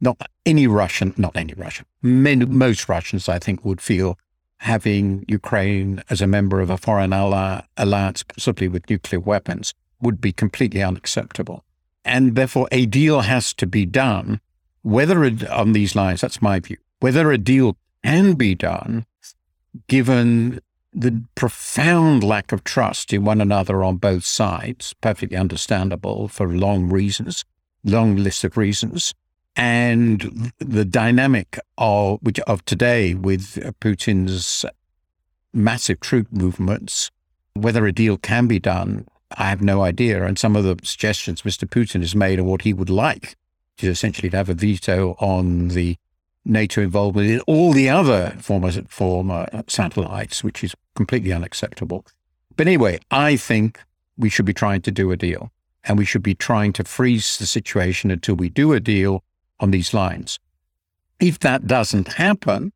[0.00, 4.18] not any Russian, not any Russian, many, most Russians, I think, would feel
[4.60, 10.20] having Ukraine as a member of a foreign ally, alliance, possibly with nuclear weapons, would
[10.20, 11.64] be completely unacceptable.
[12.04, 14.40] And therefore, a deal has to be done,
[14.82, 19.06] whether it, on these lines, that's my view, whether a deal can be done,
[19.88, 20.60] given
[20.92, 26.90] the profound lack of trust in one another on both sides, perfectly understandable for long
[26.90, 27.44] reasons,
[27.82, 29.14] long list of reasons,
[29.60, 34.64] and the dynamic of which of today with Putin's
[35.52, 37.10] massive troop movements,
[37.52, 40.24] whether a deal can be done, I have no idea.
[40.24, 41.68] And some of the suggestions Mr.
[41.68, 43.36] Putin has made of what he would like,
[43.78, 45.96] is essentially to have a veto on the
[46.46, 52.06] NATO involvement in all the other former former satellites, which is completely unacceptable.
[52.56, 53.78] But anyway, I think
[54.16, 55.52] we should be trying to do a deal,
[55.84, 59.22] and we should be trying to freeze the situation until we do a deal
[59.60, 60.38] on these lines.
[61.20, 62.72] If that doesn't happen,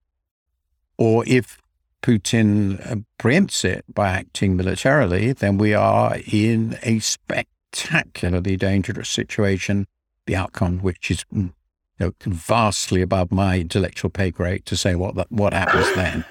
[0.97, 1.59] or if
[2.03, 9.87] Putin uh, preempts it by acting militarily, then we are in a spectacularly dangerous situation,
[10.27, 11.53] the outcome which is mm,
[11.99, 16.25] you know, vastly above my intellectual pay grade to say what what happens then.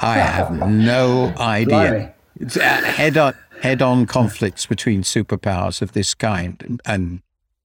[0.00, 2.14] I have no idea.
[2.36, 6.80] It's head on head on conflicts between superpowers of this kind.
[6.84, 7.22] And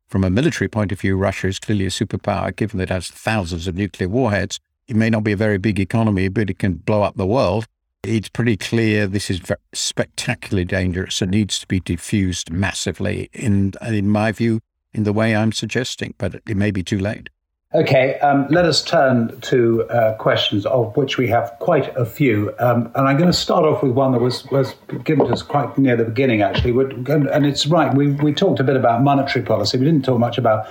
[0.07, 3.07] from a military point of view, Russia is clearly a superpower, given that it has
[3.07, 4.59] thousands of nuclear warheads.
[4.87, 7.67] It may not be a very big economy, but it can blow up the world.
[8.03, 9.41] It's pretty clear this is
[9.73, 14.61] spectacularly dangerous and needs to be diffused massively, in, in my view,
[14.93, 17.29] in the way I'm suggesting, but it may be too late.
[17.73, 22.53] Okay, um, let us turn to uh, questions, of which we have quite a few.
[22.59, 25.41] Um, and I'm going to start off with one that was, was given to us
[25.41, 26.71] quite near the beginning, actually.
[27.07, 29.77] And it's right, we, we talked a bit about monetary policy.
[29.77, 30.67] We didn't talk much about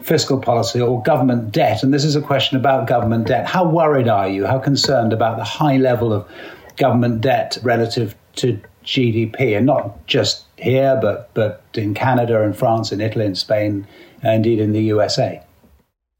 [0.00, 1.84] fiscal policy or government debt.
[1.84, 3.46] And this is a question about government debt.
[3.46, 4.46] How worried are you?
[4.46, 6.28] How concerned about the high level of
[6.76, 9.56] government debt relative to GDP?
[9.56, 13.86] And not just here, but, but in Canada and France and Italy and Spain,
[14.22, 15.40] and indeed in the USA.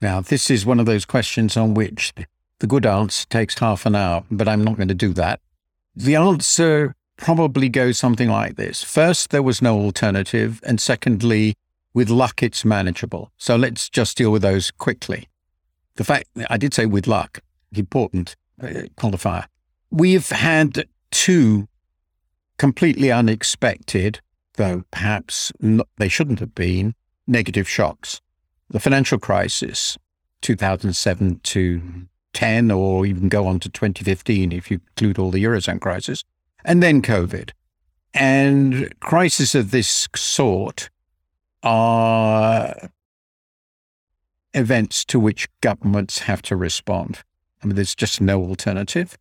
[0.00, 2.12] Now, this is one of those questions on which
[2.60, 5.40] the good answer takes half an hour, but I'm not going to do that.
[5.96, 8.82] The answer probably goes something like this.
[8.82, 10.60] First, there was no alternative.
[10.64, 11.54] And secondly,
[11.94, 13.32] with luck, it's manageable.
[13.38, 15.28] So let's just deal with those quickly.
[15.96, 17.40] The fact I did say with luck,
[17.72, 19.46] important uh, qualifier.
[19.90, 21.66] We've had two
[22.56, 24.20] completely unexpected,
[24.54, 26.94] though perhaps not, they shouldn't have been,
[27.26, 28.20] negative shocks
[28.70, 29.96] the financial crisis,
[30.42, 31.82] 2007 to
[32.32, 36.24] 10, or even go on to 2015 if you include all the Eurozone crisis,
[36.64, 37.50] and then COVID.
[38.14, 40.90] And crises of this sort
[41.62, 42.90] are
[44.54, 47.22] events to which governments have to respond.
[47.62, 49.16] I mean, there's just no alternative.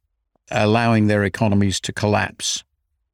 [0.50, 2.64] Allowing their economies to collapse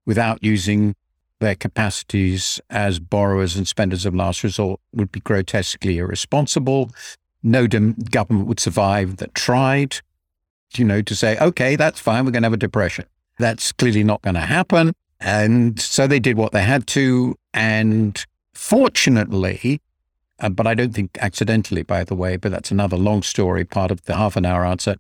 [0.06, 0.96] without using
[1.44, 6.92] their capacities as borrowers and spenders of last resort would be grotesquely irresponsible.
[7.44, 9.98] No government would survive that tried,
[10.76, 13.06] you know, to say, okay, that's fine, we're going to have a depression.
[13.38, 14.94] That's clearly not going to happen.
[15.20, 17.36] And so they did what they had to.
[17.54, 19.82] And fortunately,
[20.40, 23.92] uh, but I don't think accidentally, by the way, but that's another long story, part
[23.92, 24.96] of the half an hour answer.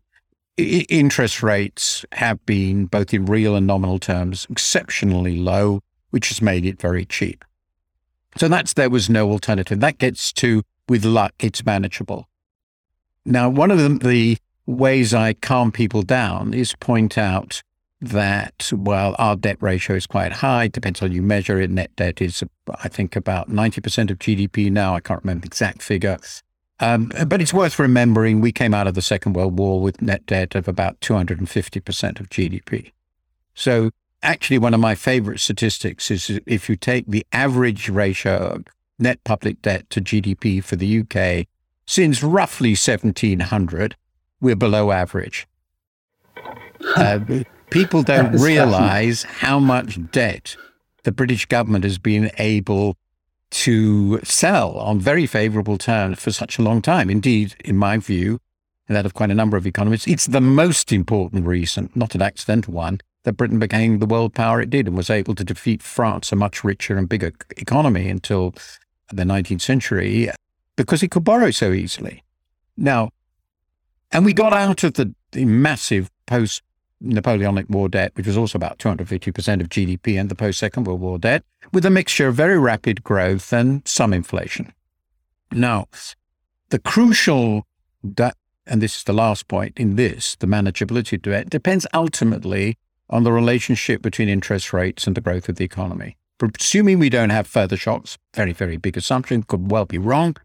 [0.59, 5.81] I- interest rates have been, both in real and nominal terms, exceptionally low
[6.13, 7.43] which has made it very cheap.
[8.37, 9.79] So that's there was no alternative.
[9.79, 12.27] That gets to with luck, it's manageable.
[13.25, 14.37] Now, one of the, the
[14.67, 17.63] ways I calm people down is point out
[17.99, 20.67] that, well, our debt ratio is quite high.
[20.67, 21.71] Depends on you measure it.
[21.71, 22.43] Net debt is,
[22.81, 24.93] I think, about 90% of GDP now.
[24.93, 26.19] I can't remember the exact figure.
[26.79, 30.27] Um, but it's worth remembering we came out of the Second World War with net
[30.27, 32.91] debt of about 250% of GDP.
[33.55, 33.89] So
[34.23, 38.63] actually one of my favorite statistics is if you take the average ratio of
[38.97, 41.47] net public debt to GDP for the UK
[41.85, 43.95] since roughly 1700,
[44.41, 45.47] we're below average.
[46.97, 47.17] Uh,
[47.69, 50.57] people don't realize how much debt
[51.03, 52.97] the British government has been able
[53.49, 57.09] to sell on very favorable terms for such a long time.
[57.09, 58.39] Indeed, in my view,
[58.89, 62.21] and that of quite a number of economists, it's the most important reason, not an
[62.21, 65.81] accidental one, that Britain became the world power it did and was able to defeat
[65.81, 68.53] France, a much richer and bigger economy, until
[69.11, 70.29] the 19th century
[70.75, 72.23] because it could borrow so easily.
[72.75, 73.09] Now,
[74.11, 76.61] and we got out of the, the massive post
[76.99, 81.01] Napoleonic War debt, which was also about 250% of GDP, and the post Second World
[81.01, 84.73] War debt, with a mixture of very rapid growth and some inflation.
[85.51, 85.87] Now,
[86.69, 87.67] the crucial,
[88.13, 92.77] debt, and this is the last point in this, the manageability debt, depends ultimately
[93.09, 96.17] on the relationship between interest rates and the growth of the economy.
[96.59, 100.35] Assuming we don't have further shocks, very, very big assumption, could well be wrong.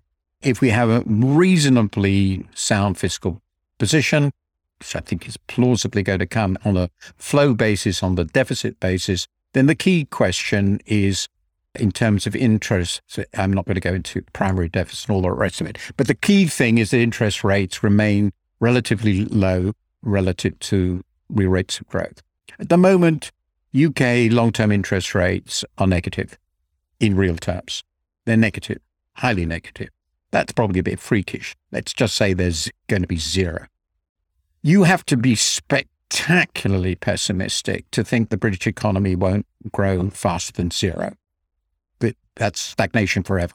[0.43, 3.43] If we have a reasonably sound fiscal
[3.79, 4.33] position,
[4.79, 8.79] which I think is plausibly going to come on a flow basis, on the deficit
[8.79, 11.29] basis, then the key question is
[11.75, 13.01] in terms of interest.
[13.35, 15.79] I'm not going to go into primary deficit and all the rest of it.
[15.97, 21.81] But the key thing is that interest rates remain relatively low relative to real rates
[21.81, 22.23] of growth.
[22.59, 23.31] At the moment,
[23.75, 26.39] UK long term interest rates are negative
[27.01, 27.85] in real terms.
[28.25, 28.81] They're negative,
[29.15, 29.91] highly negative.
[30.31, 31.57] That's probably a bit freakish.
[31.73, 33.67] Let's just say there's going to be zero.
[34.63, 40.71] You have to be spectacularly pessimistic to think the British economy won't grow faster than
[40.71, 41.15] zero.
[41.99, 43.55] But that's stagnation forever.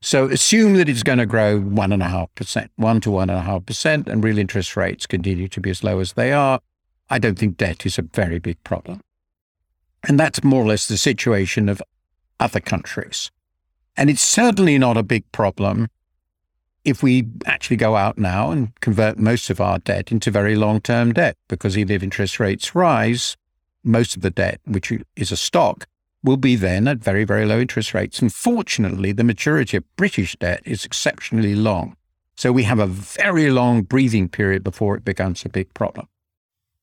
[0.00, 3.30] So assume that it's going to grow one and a half percent, one to one
[3.30, 6.32] and a half percent, and real interest rates continue to be as low as they
[6.32, 6.60] are.
[7.12, 9.02] I don't think debt is a very big problem.
[10.08, 11.82] And that's more or less the situation of
[12.40, 13.30] other countries.
[13.98, 15.88] And it's certainly not a big problem
[16.86, 20.80] if we actually go out now and convert most of our debt into very long
[20.80, 23.36] term debt, because even if interest rates rise,
[23.84, 25.86] most of the debt, which is a stock,
[26.24, 28.20] will be then at very, very low interest rates.
[28.20, 31.94] And fortunately, the maturity of British debt is exceptionally long.
[32.36, 36.08] So we have a very long breathing period before it becomes a big problem.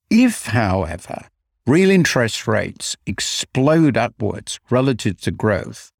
[0.09, 1.27] If, however,
[1.67, 5.91] real interest rates explode upwards relative to growth,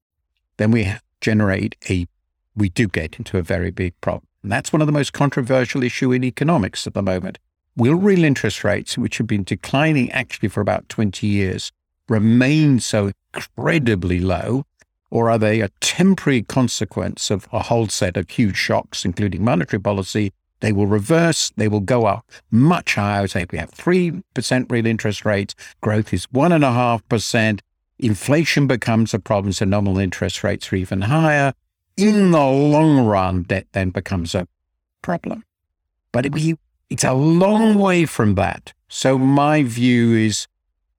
[0.57, 0.91] then we
[1.21, 2.07] generate a,
[2.55, 4.25] we do get into a very big problem.
[4.41, 7.37] And that's one of the most controversial issue in economics at the moment.
[7.75, 11.71] Will real interest rates, which have been declining actually for about 20 years,
[12.07, 14.65] remain so incredibly low?
[15.11, 19.81] Or are they a temporary consequence of a whole set of huge shocks, including monetary
[19.81, 20.31] policy?
[20.61, 23.27] They will reverse, they will go up much higher.
[23.27, 27.59] Say if we have 3% real interest rates, growth is 1.5%,
[27.97, 31.53] inflation becomes a problem, so nominal interest rates are even higher.
[31.97, 34.47] In the long run, debt then becomes a
[35.01, 35.43] problem.
[36.11, 36.57] But it,
[36.89, 38.73] it's a long way from that.
[38.87, 40.47] So my view is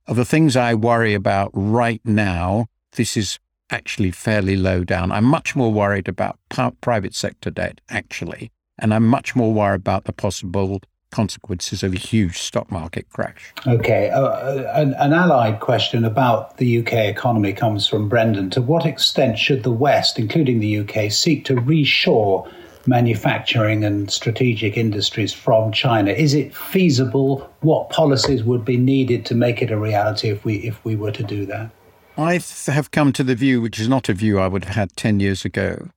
[0.07, 3.39] of the things I worry about right now, this is
[3.71, 5.13] actually fairly low down.
[5.13, 6.39] I'm much more worried about
[6.81, 8.51] private sector debt, actually,
[8.81, 13.53] and I'm much more worried about the possible consequences of a huge stock market crash.
[13.67, 18.51] Okay, uh, uh an, an, allied question about the UK economy comes from Brendan.
[18.51, 22.51] To what extent should the West, including the UK, seek to reshore
[22.87, 26.13] manufacturing and strategic industries from China?
[26.13, 27.51] Is it feasible?
[27.61, 31.13] What policies would be needed to make it a reality if we if we were
[31.13, 31.71] to do that?
[32.17, 34.97] I have come to the view, which is not a view I would have had
[34.97, 35.89] 10 years ago,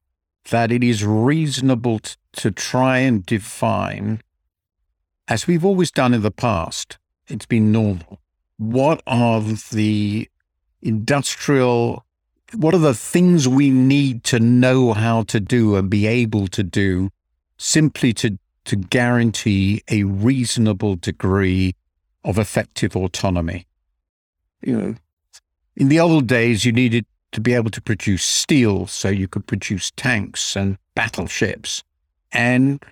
[0.52, 4.22] that it is reasonable to, to try and define,
[5.28, 8.20] as we've always done in the past, it's been normal.
[8.58, 10.30] What are the
[10.82, 12.06] industrial,
[12.56, 16.64] what are the things we need to know how to do and be able to
[16.64, 17.10] do
[17.58, 21.76] simply to, to guarantee a reasonable degree
[22.24, 23.68] of effective autonomy?
[24.62, 24.96] You know,
[25.76, 29.48] in the old days, you needed to be able to produce steel so you could
[29.48, 31.84] produce tanks and battleships.
[32.34, 32.84] And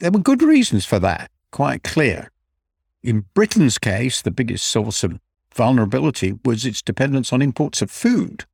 [0.00, 2.30] there were good reasons for that, quite clear.
[3.02, 5.20] In Britain's case, the biggest source of
[5.54, 8.44] vulnerability was its dependence on imports of food,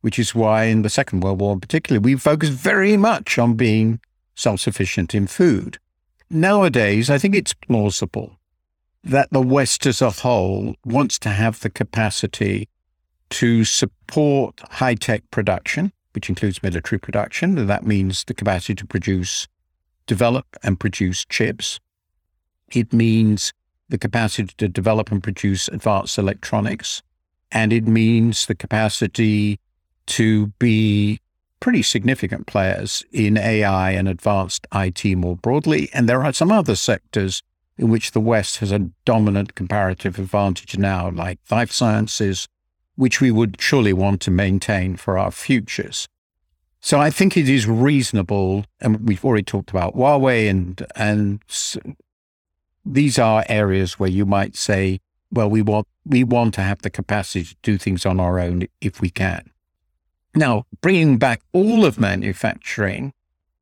[0.00, 3.54] which is why in the Second World War in particular, we focused very much on
[3.54, 4.00] being
[4.34, 5.78] self sufficient in food.
[6.30, 8.38] Nowadays, I think it's plausible
[9.04, 12.68] that the West as a whole wants to have the capacity
[13.30, 17.58] to support high tech production, which includes military production.
[17.58, 19.48] And that means the capacity to produce,
[20.06, 21.80] develop, and produce chips.
[22.72, 23.52] It means
[23.88, 27.02] the capacity to develop and produce advanced electronics.
[27.50, 29.60] And it means the capacity
[30.06, 31.20] to be
[31.60, 35.90] pretty significant players in AI and advanced IT more broadly.
[35.92, 37.42] And there are some other sectors
[37.78, 42.48] in which the West has a dominant comparative advantage now, like life sciences,
[42.96, 46.08] which we would surely want to maintain for our futures.
[46.84, 51.40] So I think it is reasonable, and we've already talked about Huawei, and and
[52.84, 54.98] these are areas where you might say,
[55.30, 58.66] well, we want we want to have the capacity to do things on our own
[58.80, 59.52] if we can.
[60.34, 63.12] Now, bringing back all of manufacturing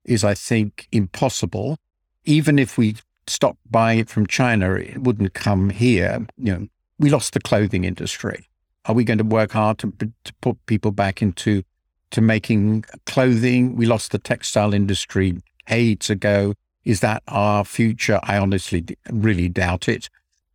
[0.05, 1.77] is, I think, impossible.
[2.25, 2.97] Even if we
[3.27, 6.27] stopped buying it from China, it wouldn't come here.
[6.39, 6.69] You know,
[6.99, 8.49] we lost the clothing industry.
[8.87, 11.65] Are we going to work hard to, to put people back into
[12.11, 13.77] to making clothing?
[13.77, 16.55] We lost the textile industry aids ago.
[16.85, 18.21] Is that our future?
[18.23, 20.09] I honestly really doubt it.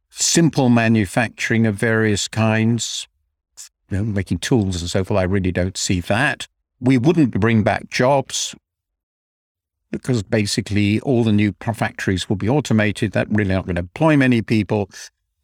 [0.09, 3.07] Simple manufacturing of various kinds,
[3.89, 6.47] you know, making tools and so forth, I really don't see that.
[6.79, 8.55] We wouldn't bring back jobs
[9.91, 13.13] because basically all the new factories will be automated.
[13.13, 14.89] That really not going to employ many people.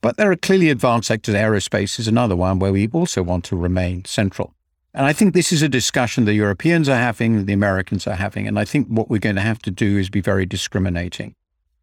[0.01, 1.35] But there are clearly advanced sectors.
[1.35, 4.55] Aerospace is another one where we also want to remain central.
[4.93, 8.47] And I think this is a discussion the Europeans are having, the Americans are having.
[8.47, 11.35] And I think what we're going to have to do is be very discriminating.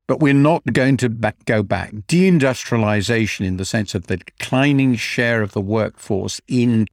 [0.06, 1.92] But we're not going to back, go back.
[1.92, 6.86] Deindustrialization, in the sense of the declining share of the workforce in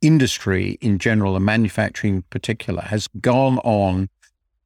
[0.00, 4.08] industry in general and manufacturing in particular, has gone on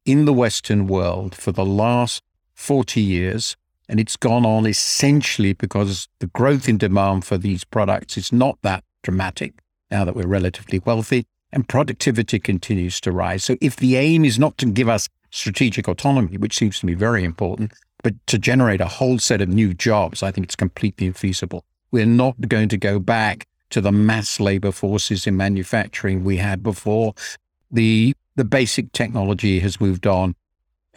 [0.05, 2.23] in the Western world for the last
[2.53, 3.57] 40 years.
[3.89, 8.57] And it's gone on essentially because the growth in demand for these products is not
[8.61, 9.62] that dramatic
[9.93, 13.43] now that we're relatively wealthy and productivity continues to rise.
[13.43, 16.95] So if the aim is not to give us strategic autonomy, which seems to me
[16.95, 17.71] very important,
[18.01, 21.61] but to generate a whole set of new jobs, I think it's completely infeasible.
[21.91, 26.63] We're not going to go back to the mass labor forces in manufacturing we had
[26.63, 27.13] before.
[27.71, 30.35] The the basic technology has moved on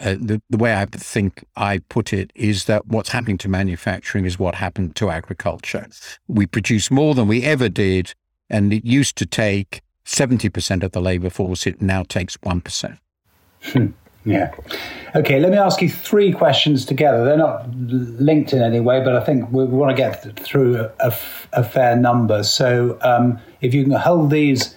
[0.01, 4.24] uh, the, the way I think I put it is that what's happening to manufacturing
[4.24, 5.86] is what happened to agriculture.
[6.28, 8.14] We produce more than we ever did
[8.49, 12.99] And it used to take 70% of the labor force, it now takes 1%.
[13.62, 13.86] Hmm.
[14.26, 14.53] Yeah.
[15.14, 17.24] Okay, let me ask you three questions together.
[17.24, 21.14] They're not linked in any way, but I think we, want to get through a,
[21.53, 22.42] a, fair number.
[22.42, 24.74] So um, if you can hold these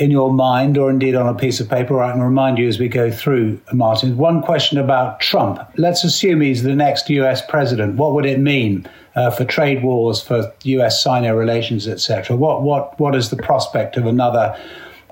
[0.00, 2.78] in your mind or indeed on a piece of paper, I can remind you as
[2.78, 4.16] we go through, Martin.
[4.16, 5.60] One question about Trump.
[5.76, 7.96] Let's assume he's the next US president.
[7.96, 12.34] What would it mean uh, for trade wars, for US Sino relations, etc.?
[12.34, 14.58] What, what, what is the prospect of another?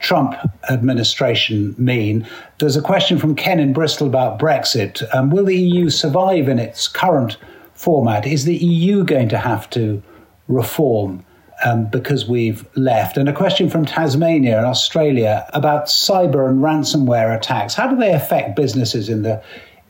[0.01, 0.36] Trump
[0.70, 2.24] administration mean?
[2.59, 5.03] There's a question from Ken in Bristol about Brexit.
[5.12, 7.36] Um, will the EU survive in its current
[7.74, 8.24] format?
[8.24, 10.01] Is the EU going to have to
[10.47, 11.24] reform
[11.64, 13.16] um, because we've left?
[13.16, 17.74] And a question from Tasmania in Australia about cyber and ransomware attacks.
[17.74, 19.42] How do they affect businesses in the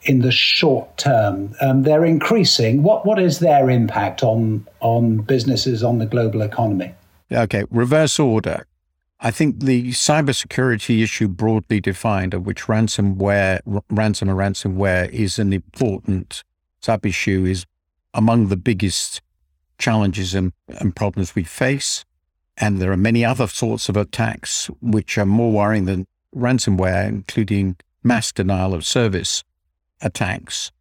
[0.03, 1.55] in the short term?
[1.61, 2.83] Um, they're increasing.
[2.83, 6.95] What what is their impact on on businesses on the global economy?
[7.31, 8.66] Okay, reverse order.
[9.21, 13.61] I think the cybersecurity issue broadly defined, of which ransomware,
[13.91, 16.45] ransom and ransomware is an important
[16.81, 17.66] sub issue, is
[18.14, 19.21] among the biggest
[19.79, 22.05] challenges and, and problems we face.
[22.57, 27.76] And there are many other sorts of attacks which are more worrying than ransomware, including
[28.03, 29.45] mass denial of service
[30.01, 30.72] attacks.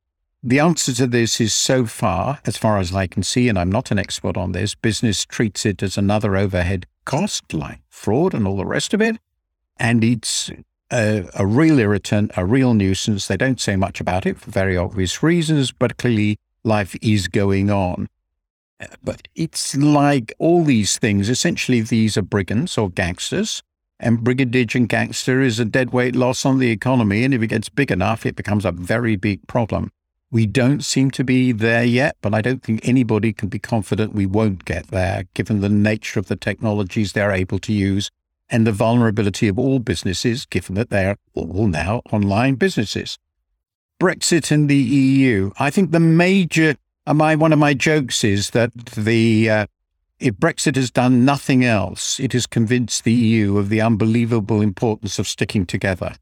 [0.44, 3.72] The answer to this is so far, as far as I can see, and I'm
[3.72, 8.48] not an expert on this, business treats it as another overhead cost, like fraud and
[8.48, 9.18] all the rest of it.
[9.80, 10.52] And it's
[10.92, 13.28] a, a real irritant, a real nuisance.
[13.28, 17.70] They don't say much about it for very obvious reasons, but clearly life is going
[17.70, 18.08] on.
[19.04, 21.30] But it's like all these things.
[21.30, 23.64] Essentially, these are brigands or gangsters.
[24.00, 27.24] And brigandage and gangster is a deadweight loss on the economy.
[27.24, 29.92] And if it gets big enough, it becomes a very big problem.
[30.30, 34.14] We don't seem to be there yet, but I don't think anybody can be confident
[34.14, 38.12] we won't get there, given the nature of the technologies they're able to use
[38.50, 43.18] and the vulnerability of all businesses, given that they're all now online businesses.
[44.00, 45.52] Brexit and the EU.
[45.60, 46.76] I think the major,
[47.14, 49.66] my, one of my jokes is that the, uh,
[50.20, 55.20] if Brexit has done nothing else, it has convinced the EU of the unbelievable importance
[55.20, 56.16] of sticking together.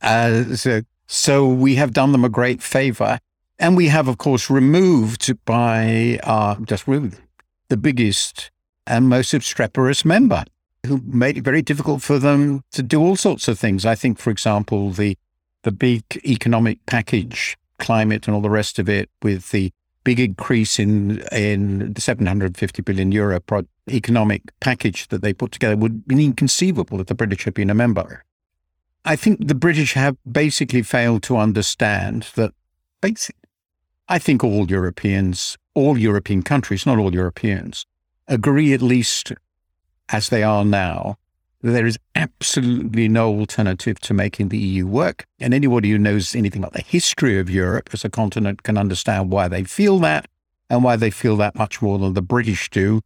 [0.00, 3.18] Uh, so, so we have done them a great favor.
[3.58, 7.20] And we have, of course, removed by uh, just removed
[7.68, 8.50] the biggest
[8.86, 10.44] and most obstreperous member
[10.86, 13.86] who made it very difficult for them to do all sorts of things.
[13.86, 15.16] I think, for example, the
[15.62, 19.72] the big economic package, climate and all the rest of it, with the
[20.04, 25.76] big increase in in the 750 billion euro pro- economic package that they put together
[25.76, 28.24] would be inconceivable if the British had been a member.
[29.04, 32.52] I think the British have basically failed to understand that
[33.00, 33.36] basic,
[34.08, 37.84] I think all Europeans, all European countries, not all Europeans,
[38.28, 39.32] agree at least
[40.08, 41.18] as they are now,
[41.72, 45.24] there is absolutely no alternative to making the EU work.
[45.40, 49.30] And anybody who knows anything about the history of Europe as a continent can understand
[49.30, 50.26] why they feel that
[50.68, 53.00] and why they feel that much more than the British do.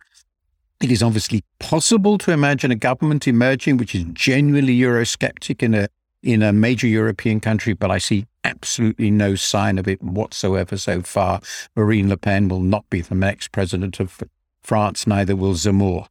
[0.80, 5.88] It is obviously possible to imagine a government emerging which is genuinely Eurosceptic in a
[6.20, 11.00] in a major European country, but I see absolutely no sign of it whatsoever so
[11.00, 11.40] far.
[11.76, 14.20] Marine Le Pen will not be the next president of
[14.64, 16.09] France, neither will Zemmour.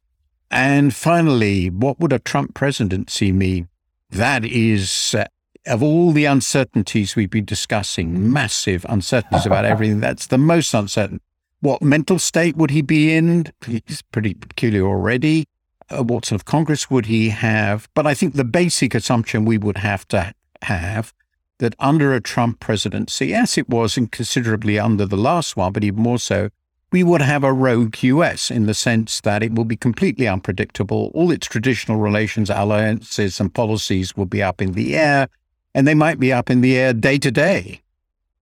[0.50, 3.68] And finally, what would a Trump presidency mean?
[4.10, 5.26] That is, uh,
[5.66, 11.20] of all the uncertainties we've been discussing, massive uncertainties about everything, that's the most uncertain.
[11.60, 13.52] What mental state would he be in?
[13.66, 15.46] He's pretty peculiar already.
[15.90, 17.88] Uh, what sort of Congress would he have?
[17.94, 20.32] But I think the basic assumption we would have to
[20.62, 21.12] have
[21.58, 25.84] that under a Trump presidency, yes, it was and considerably under the last one, but
[25.84, 26.50] even more so,
[26.90, 31.10] we would have a rogue US in the sense that it will be completely unpredictable.
[31.14, 35.28] All its traditional relations, alliances, and policies will be up in the air,
[35.74, 37.82] and they might be up in the air day to day.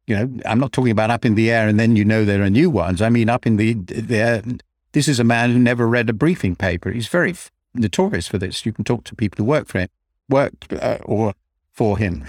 [0.07, 2.42] You know, I'm not talking about up in the air and then you know there
[2.42, 3.03] are new ones.
[3.03, 4.42] I mean, up in the, the air.
[4.92, 6.90] This is a man who never read a briefing paper.
[6.90, 7.34] He's very
[7.74, 8.64] notorious for this.
[8.64, 9.88] You can talk to people who work for him,
[10.28, 11.34] worked uh, or
[11.72, 12.24] for him.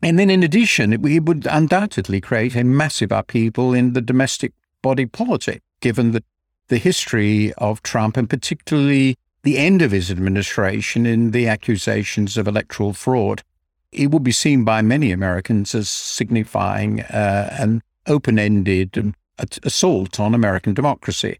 [0.00, 4.52] And then, in addition, it, it would undoubtedly create a massive upheaval in the domestic
[4.82, 6.22] body politic, given the,
[6.68, 12.46] the history of Trump and particularly the end of his administration in the accusations of
[12.46, 13.42] electoral fraud.
[13.90, 19.14] It would be seen by many Americans as signifying uh, an open ended
[19.62, 21.38] assault on American democracy.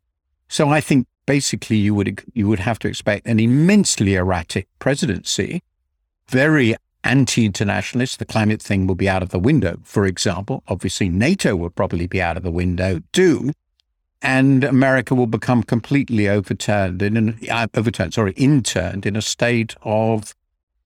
[0.48, 5.62] So I think basically you would you would have to expect an immensely erratic presidency,
[6.28, 6.74] very
[7.04, 8.18] anti-internationalist.
[8.18, 10.62] The climate thing will be out of the window, for example.
[10.68, 13.52] Obviously, NATO will probably be out of the window too.
[14.22, 19.74] and America will become completely overturned in an uh, overturned, sorry, interned in a state
[19.82, 20.34] of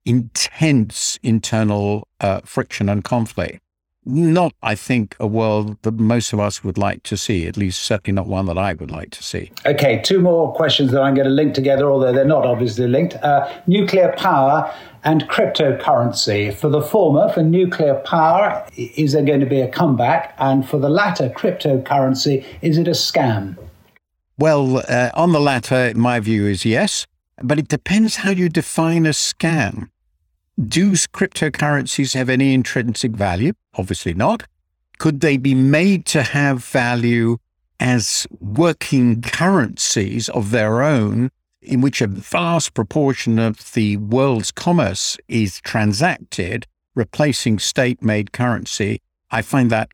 [0.05, 3.61] intense internal uh, friction and conflict.
[4.09, 7.83] Not, I think, a world that most of us would like to see, at least
[7.83, 9.51] certainly not one that I would like to see.
[9.65, 13.15] Okay, two more questions that I'm going to link together, although they're not obviously linked.
[13.15, 16.53] Uh, nuclear power and cryptocurrency.
[16.53, 20.33] For the former, for nuclear power, is there going to be a comeback?
[20.37, 23.57] And for the latter, cryptocurrency, is it a scam?
[24.37, 27.07] Well, uh, on the latter, my view is yes,
[27.43, 29.89] but it depends how you define a scam.
[30.59, 33.53] Do cryptocurrencies have any intrinsic value?
[33.75, 34.43] Obviously not.
[34.97, 37.37] Could they be made to have value
[37.79, 41.29] as working currencies of their own
[41.61, 48.99] in which a vast proportion of the world's commerce is transacted, replacing state made currency,
[49.29, 49.89] I find that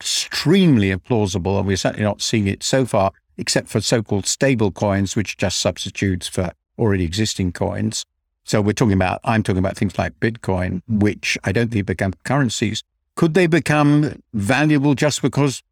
[0.00, 1.58] extremely implausible.
[1.58, 5.36] And we're certainly not seeing it so far, except for so called stable coins, which
[5.36, 8.06] just substitutes for already existing coins.
[8.44, 12.12] So we're talking about, I'm talking about things like Bitcoin, which I don't think become
[12.24, 12.82] currencies.
[13.14, 15.62] Could they become valuable just because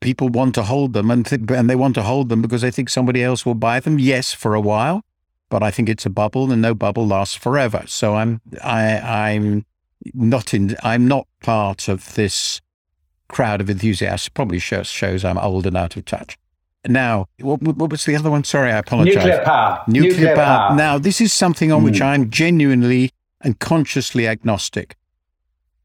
[0.00, 2.70] people want to hold them and, th- and they want to hold them because they
[2.70, 3.98] think somebody else will buy them.
[3.98, 5.02] Yes, for a while,
[5.48, 7.84] but I think it's a bubble and no bubble lasts forever.
[7.86, 9.64] So I'm, I, I'm
[10.12, 12.60] not in, I'm not part of this
[13.28, 14.28] crowd of enthusiasts.
[14.28, 16.36] Probably shows, shows I'm old and out of touch.
[16.86, 18.44] Now, what, what, was the other one?
[18.44, 19.16] Sorry, I apologize.
[19.16, 19.82] Nuclear power.
[19.86, 20.68] Nuclear, Nuclear power.
[20.68, 20.76] power.
[20.76, 21.84] Now, this is something on mm.
[21.84, 23.10] which I'm genuinely
[23.40, 24.96] and consciously agnostic.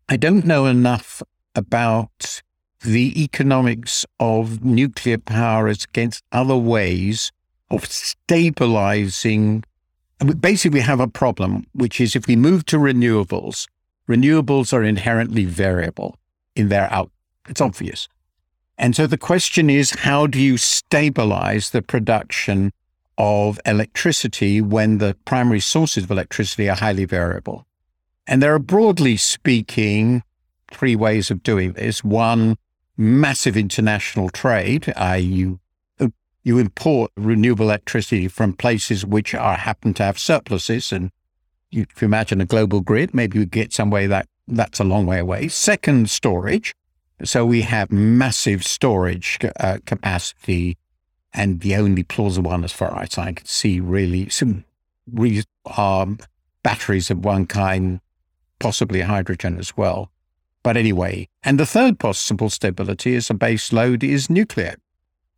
[0.10, 1.22] I don't know enough
[1.56, 2.42] about
[2.82, 7.32] the economics of nuclear power as against other ways
[7.70, 9.64] of stabilizing.
[10.40, 13.68] Basically, we have a problem, which is if we move to renewables,
[14.08, 16.18] renewables are inherently variable
[16.56, 17.12] in their output.
[17.48, 18.08] It's obvious.
[18.80, 22.72] And so the question is, how do you stabilize the production
[23.18, 27.68] of electricity when the primary sources of electricity are highly variable?
[28.26, 30.24] And there are broadly speaking
[30.72, 32.06] three ways of doing this.
[32.06, 32.56] One
[32.96, 34.94] massive international trade.
[34.96, 35.60] Uh, you
[36.44, 41.12] you import renewable electricity from places which are happen to have surpluses, and
[41.70, 44.86] you, if you imagine a global grid, maybe you get some way that that's a
[44.86, 45.50] long way away.
[45.50, 46.74] Second, storage.
[47.24, 50.78] So we have massive storage uh, capacity,
[51.34, 54.64] and the only plausible one, as far as I can see, really some
[55.12, 55.44] re-
[55.78, 56.20] um,
[56.64, 58.00] batteries of one kind,
[58.60, 60.12] possibly hydrogen as well.
[60.64, 64.76] But anyway, and the third possible stability as a base load is nuclear.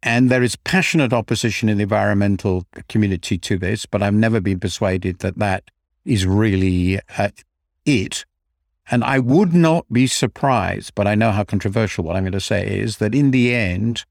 [0.04, 4.60] And there is passionate opposition in the environmental community to this, but I've never been
[4.60, 5.70] persuaded that that
[6.06, 7.30] is really uh,
[7.86, 8.26] it.
[8.90, 12.40] And I would not be surprised, but I know how controversial what I'm going to
[12.40, 14.06] say is that in the end,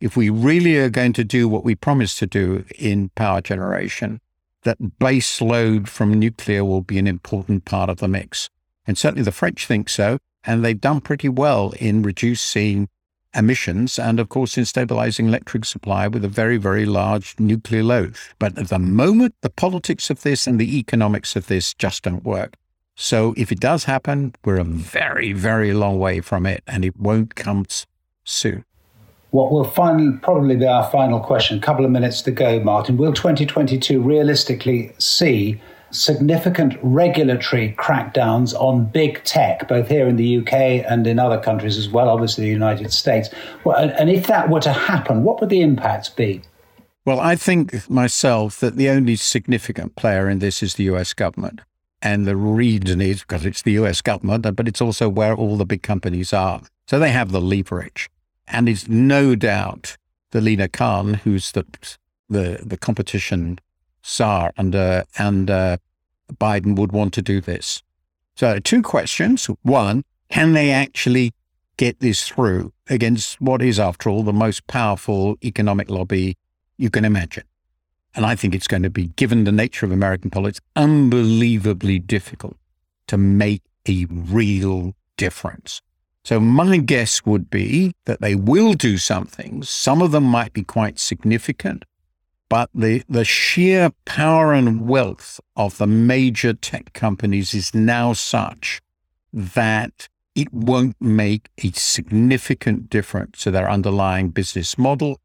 [0.00, 4.20] if we really are going to do what we promised to do in power generation,
[4.64, 8.50] that base load from nuclear will be an important part of the mix.
[8.86, 12.88] And certainly the French think so and they've done pretty well in reducing
[13.34, 18.16] emissions and, of course, in stabilizing electric supply with a very, very large nuclear load.
[18.38, 22.24] But at the moment, the politics of this and the economics of this just don't
[22.24, 22.56] work.
[22.96, 26.98] So if it does happen, we're a very, very long way from it, and it
[26.98, 27.66] won't come
[28.24, 28.64] soon.
[29.30, 32.96] What will finally probably be our final question, a couple of minutes to go, Martin.
[32.96, 40.52] Will 2022 realistically see significant regulatory crackdowns on big tech, both here in the UK
[40.88, 43.28] and in other countries as well, obviously the United States.
[43.64, 46.40] Well, and if that were to happen, what would the impacts be?
[47.04, 51.60] Well, I think myself that the only significant player in this is the US government.
[52.02, 55.56] And the reason is because it's the US government, uh, but it's also where all
[55.56, 56.60] the big companies are.
[56.86, 58.08] So they have the leverage.
[58.46, 59.96] And it's no doubt
[60.30, 61.64] the Lina Khan, who's the,
[62.28, 63.58] the, the competition
[64.04, 65.76] czar under, under uh, uh,
[66.34, 67.82] Biden would want to do this.
[68.36, 69.46] So, two questions.
[69.62, 71.32] One, can they actually
[71.76, 76.36] get this through against what is, after all, the most powerful economic lobby
[76.76, 77.44] you can imagine?
[78.16, 82.56] And I think it's going to be, given the nature of American politics, unbelievably difficult
[83.08, 85.82] to make a real difference.
[86.24, 89.62] So my guess would be that they will do something.
[89.62, 91.84] Some of them might be quite significant,
[92.48, 98.80] but the, the sheer power and wealth of the major tech companies is now such
[99.32, 105.20] that it won't make a significant difference to their underlying business model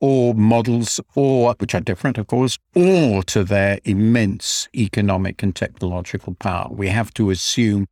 [0.00, 6.34] or models, or which are different, of course, or to their immense economic and technological
[6.34, 6.68] power.
[6.70, 7.86] We have to assume,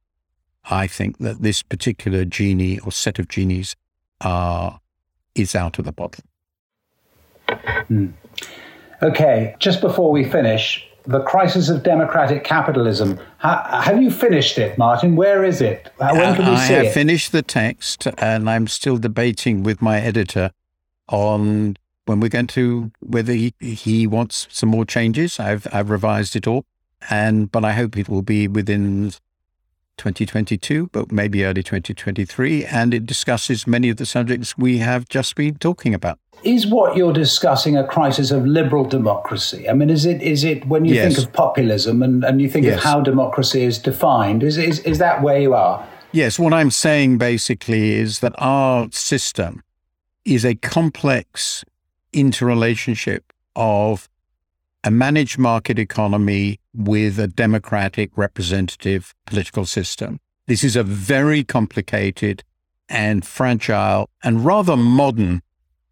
[0.70, 3.76] I think, that this particular genie or set of genies
[4.22, 4.80] are
[5.34, 6.24] is out of the bottle.
[7.88, 8.08] Hmm.
[9.02, 13.18] Okay, just before we finish, the crisis of democratic capitalism.
[13.38, 15.14] have you finished it, Martin?
[15.14, 15.90] Where is it?
[15.98, 16.92] When can we I see have it?
[16.92, 20.50] finished the text, and I'm still debating with my editor
[21.08, 21.76] on
[22.08, 25.38] when we're going to whether he, he wants some more changes.
[25.38, 26.64] I've I've revised it all,
[27.10, 29.12] and but I hope it will be within
[29.98, 35.34] 2022, but maybe early 2023, and it discusses many of the subjects we have just
[35.34, 39.68] been talking about is what you're discussing a crisis of liberal democracy?
[39.68, 41.14] I mean, is it is it when you yes.
[41.14, 42.78] think of populism and, and you think yes.
[42.78, 44.42] of how democracy is defined?
[44.42, 45.84] Is, is is that where you are?
[46.12, 49.62] Yes, what I'm saying basically is that our system
[50.24, 51.64] is a complex
[52.12, 54.08] interrelationship of
[54.84, 60.20] a managed market economy with a democratic representative political system.
[60.46, 62.44] This is a very complicated
[62.88, 65.42] and fragile and rather modern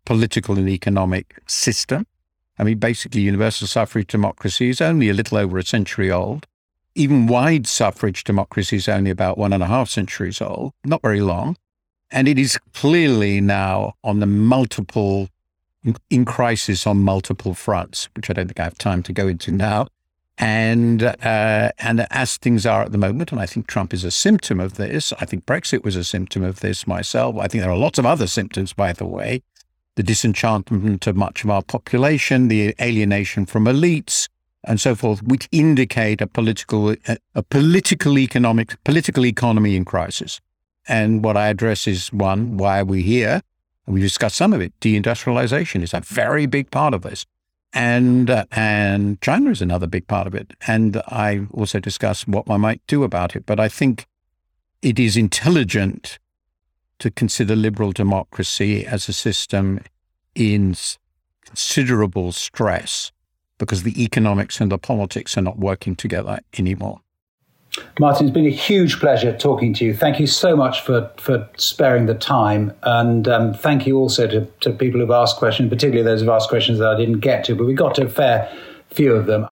[0.05, 2.07] political and economic system.
[2.59, 6.47] I mean, basically, universal suffrage democracy is only a little over a century old.
[6.95, 11.21] Even wide suffrage democracy is only about one and a half centuries old, not very
[11.21, 11.57] long.
[12.11, 15.29] And it is clearly now on the multiple,
[16.11, 19.53] in crisis on multiple fronts, which I don't think I have time to go into
[19.53, 19.87] now.
[20.39, 24.11] And uh, and as things are at the moment, and I think Trump is a
[24.11, 25.13] symptom of this.
[25.19, 27.37] I think Brexit was a symptom of this myself.
[27.39, 29.43] I think there are lots of other symptoms, by the way
[29.97, 34.29] the disenchantment of much of our population, the alienation from elites,
[34.65, 36.95] and so forth, which indicate a political,
[37.35, 40.41] a political economic, political economy in crisis.
[40.87, 43.43] And what I address is one, why are we here?
[43.87, 44.79] And we discussed some of it.
[44.81, 47.25] Deindustrialization is a very big part of this.
[47.73, 50.55] And, uh, and China is another big part of it.
[50.67, 53.47] And I also discuss what one might do about it.
[53.47, 54.07] But I think
[54.83, 56.19] it is intelligent
[56.99, 59.81] to consider liberal democracy as a system
[60.35, 60.75] in
[61.45, 63.13] considerable stress
[63.59, 67.01] because the economics and the politics are not working together anymore.
[67.99, 69.95] Martin, it's been a huge pleasure talking to you.
[69.95, 72.73] Thank you so much for, for sparing the time.
[72.83, 76.49] And um, thank you also to, to people who've asked questions, particularly those who've asked
[76.49, 78.53] questions that I didn't get to, but we got to a fair
[78.91, 79.45] few of them.